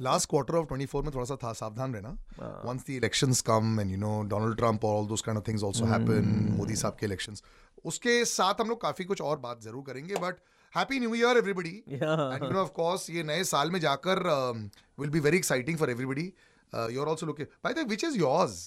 Last 0.00 0.26
quarter 0.26 0.56
of 0.56 0.68
24 0.68 1.02
में 1.04 1.10
थोड़ा 1.14 1.24
सा 1.30 1.36
था 1.44 1.52
सावधान 1.60 1.94
रहना. 1.94 2.16
Uh. 2.38 2.50
Once 2.68 2.84
the 2.84 2.96
elections 2.96 3.42
come 3.48 3.80
and 3.84 3.90
you 3.90 4.00
know 4.02 4.12
Donald 4.34 4.58
Trump 4.58 4.84
or 4.84 4.92
all 4.98 5.08
those 5.12 5.24
kind 5.28 5.40
of 5.40 5.44
things 5.48 5.64
also 5.68 5.84
mm. 5.84 5.92
happen, 5.94 6.30
Modi 6.58 6.76
साहब 6.82 6.96
के 7.00 7.06
elections. 7.06 7.42
उसके 7.84 8.24
साथ 8.24 8.60
हम 8.60 8.68
लोग 8.68 8.80
काफ़ी 8.82 9.04
कुछ 9.04 9.20
और 9.22 9.38
बात 9.40 9.62
ज़रूर 9.62 9.84
करेंगे 9.86 10.14
but 10.22 10.40
happy 10.72 10.98
new 11.00 11.14
year 11.14 11.36
everybody 11.38 11.76
and 11.88 12.02
you 12.44 12.50
know 12.50 12.60
of 12.60 12.70
course 12.72 13.08
ये 13.10 13.22
नए 13.30 13.44
साल 13.44 13.70
में 13.70 13.78
जाकर 13.80 14.22
will 15.00 15.10
be 15.10 15.20
very 15.20 15.36
exciting 15.36 15.78
for 15.78 15.90
everybody 15.90 16.32
you 16.94 17.02
are 17.02 17.08
also 17.08 17.26
looking 17.26 17.46
by 17.64 17.74
the 17.74 17.86
which 17.88 18.04
is 18.04 18.18
yours 18.18 18.60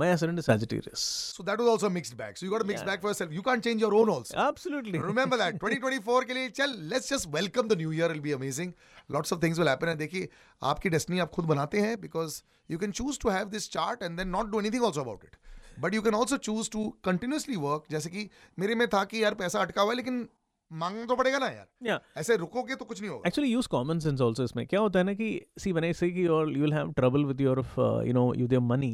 My 0.00 0.08
ascendant 0.14 0.40
is 0.42 0.46
Sagittarius. 0.48 1.02
So 1.36 1.44
that 1.48 1.58
was 1.62 1.68
also 1.72 1.86
a 1.88 1.90
mixed 1.96 2.16
bag. 2.18 2.36
So 2.40 2.46
you 2.46 2.52
got 2.54 2.64
a 2.64 2.68
mixed 2.70 2.84
Yeah. 2.84 2.90
bag 2.90 3.00
for 3.04 3.12
yourself. 3.12 3.32
You 3.38 3.42
can't 3.48 3.64
change 3.68 3.84
your 3.84 3.92
own 4.00 4.10
also. 4.14 4.36
Absolutely. 4.44 5.00
Remember 5.06 5.38
that 5.42 5.58
2024 5.64 6.24
के 6.30 6.34
लिए 6.38 6.48
चल 6.60 6.76
let's 6.94 7.10
just 7.14 7.28
welcome 7.38 7.70
the 7.72 7.78
new 7.82 7.94
year. 7.98 8.10
It'll 8.14 8.24
be 8.28 8.34
amazing. 8.38 8.72
Lots 9.18 9.36
of 9.36 9.40
things 9.46 9.62
will 9.62 9.70
happen. 9.72 9.92
And 9.94 10.02
देखिए 10.04 10.28
आपकी 10.72 10.90
destiny 10.96 11.20
आप 11.26 11.30
खुद 11.38 11.50
बनाते 11.54 11.80
हैं 11.86 11.96
because 12.06 12.38
you 12.74 12.80
can 12.84 12.96
choose 13.00 13.20
to 13.26 13.34
have 13.36 13.52
this 13.56 13.68
chart 13.76 14.06
and 14.08 14.22
then 14.22 14.34
not 14.38 14.52
do 14.56 14.62
anything 14.64 14.88
also 14.90 15.04
about 15.06 15.28
it. 15.30 15.38
But 15.82 15.94
you 15.98 16.02
can 16.08 16.18
also 16.20 16.36
choose 16.48 16.68
to 16.76 16.84
continuously 17.10 17.56
work. 17.68 17.90
जैसे 17.90 18.10
कि 18.16 18.28
मेरे 18.58 18.74
में 18.82 18.86
था 18.94 19.04
कि 19.12 19.22
यार 19.24 19.34
पैसा 19.42 19.60
अटका 19.68 19.82
हुआ 19.82 19.92
है 19.92 19.96
लेकिन 19.96 20.26
मांगना 20.70 21.04
तो 21.10 21.16
पड़ेगा 21.16 21.38
ना 21.38 21.46
यार 21.48 21.66
Yeah. 21.88 21.98
ऐसे 22.22 22.36
रुकोगे 22.36 22.74
तो 22.80 22.84
कुछ 22.84 23.00
नहीं 23.00 23.10
होगा 23.10 23.28
Actually, 23.30 23.50
use 23.58 23.68
common 23.74 24.00
sense 24.06 24.20
also 24.26 24.44
इसमें 24.50 24.66
क्या 24.72 24.80
होता 24.80 24.98
है 24.98 25.04
ना 25.04 25.12
कि 25.20 25.28
see 25.64 25.72
when 25.76 25.84
I 25.90 25.92
say 26.00 26.10
कि 26.16 26.24
you 26.26 26.64
will 26.64 26.74
have 26.78 26.90
trouble 26.98 27.24
with 27.30 27.40
your 27.44 27.56
uh, 27.60 28.00
you 28.08 28.16
know 28.18 28.26
with 28.42 28.52
your 28.56 28.64
money 28.72 28.90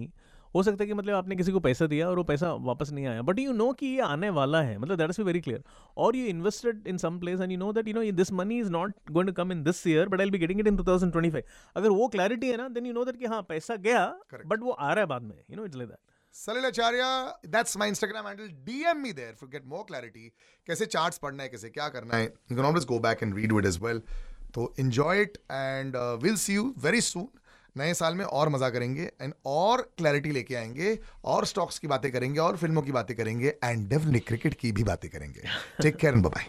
हो 0.55 0.63
सकता 0.63 0.83
है 0.83 0.87
कि 0.87 0.95
मतलब 0.95 1.15
आपने 1.15 1.37
किसी 1.37 1.53
को 1.53 1.61
पैसा 1.61 1.87
दिया 1.87 2.09
और 2.09 2.17
वो 2.17 2.25
पैसा 2.25 2.53
वापस 2.65 2.91
नहीं 2.93 3.07
आया 3.07 3.23
बट 3.23 3.39
यू 3.39 3.53
नो 3.53 3.73
कि 3.73 3.87
ये 3.87 4.01
आने 4.01 4.31
वाला 4.31 4.63
है 4.63 4.77
मतलब 4.79 4.99
दैट 4.99 5.11
इज़ 5.11 5.21
वेरी 5.23 5.41
क्लियर 5.41 5.63
और 5.97 6.17
you 6.17 6.27
invested 6.27 6.87
in 6.89 6.99
some 6.99 7.19
place 7.19 7.41
and 7.41 7.53
you 7.53 7.59
know 7.59 7.73
that 7.73 7.89
you 7.89 7.95
know 7.95 8.11
this 8.17 8.33
money 8.33 8.59
is 8.61 8.71
not 8.71 8.95
going 9.11 9.29
to 9.29 9.35
come 9.35 9.53
in 9.53 9.63
this 9.65 9.87
year 9.87 10.09
but 10.09 10.21
I 10.21 10.31
be 10.31 10.39
getting 10.39 10.61
it 10.61 10.67
in 10.67 10.77
2025 10.79 11.41
अगर 11.77 11.89
वो 11.91 12.09
clarity 12.09 12.51
है 12.51 12.57
ना 12.57 12.69
then 12.69 12.87
you 12.87 12.93
know 12.93 13.05
that 13.05 13.19
कि 13.19 13.27
हाँ 13.27 13.43
पैसा 13.49 13.77
गया 13.87 14.07
Correct. 14.33 14.47
But 14.47 14.63
वो 14.63 14.71
आ 14.71 14.93
रहा 14.93 15.01
है 15.01 15.07
बाद 15.07 15.23
में 15.23 15.37
you 15.51 15.57
know 15.57 15.65
it's 15.65 15.77
like 15.77 15.89
that 15.89 15.99
Salil 16.35 16.65
Acharya, 16.67 17.33
that's 17.45 17.77
my 17.77 17.87
Instagram 17.87 18.25
handle. 18.25 18.49
DM 18.65 19.01
me 19.01 19.13
there 19.13 19.35
for 19.37 19.47
get 19.47 19.67
more 19.67 19.83
clarity. 19.91 20.33
कैसे 20.67 20.87
charts 20.87 21.19
पढ़ना 21.19 21.43
है 21.43 21.49
कैसे 21.49 21.69
क्या 21.71 21.89
करना 21.89 22.17
है 22.17 22.33
You 22.51 22.57
can 22.57 22.67
always 22.71 22.87
go 22.93 22.99
back 22.99 23.23
and 23.23 23.37
read 23.39 23.55
it 23.59 23.69
as 23.71 23.79
well. 23.85 24.01
तो 24.59 24.65
it 25.15 25.39
and 25.51 25.95
uh, 25.95 26.19
we'll 26.21 26.37
see 26.37 26.55
you 26.55 26.75
very 26.79 27.01
soon. 27.01 27.29
नए 27.77 27.95
साल 27.95 28.15
में 28.15 28.25
और 28.25 28.49
मज़ा 28.49 28.69
करेंगे 28.71 29.03
एंड 29.23 29.33
और 29.47 29.81
क्लैरिटी 29.99 30.31
लेके 30.31 30.55
आएँगे 30.55 30.99
और 31.25 31.47
स्टॉक्स 31.47 31.79
की 31.79 31.89
बातें 31.89 32.13
करेंगे 32.13 32.41
और 32.41 32.57
फ़िल्मों 32.57 32.83
की 32.83 32.93
बातें 32.93 33.17
करेंगे 33.17 33.55
एंड 33.65 33.89
डेफिनेटली 33.89 34.21
क्रिकेट 34.21 34.55
की 34.55 34.73
भी 34.73 34.85
बातें 34.85 35.11
करेंगे. 35.11 35.43
Take 35.83 35.97
care 35.97 36.15
and 36.15 36.23
bye 36.23 36.47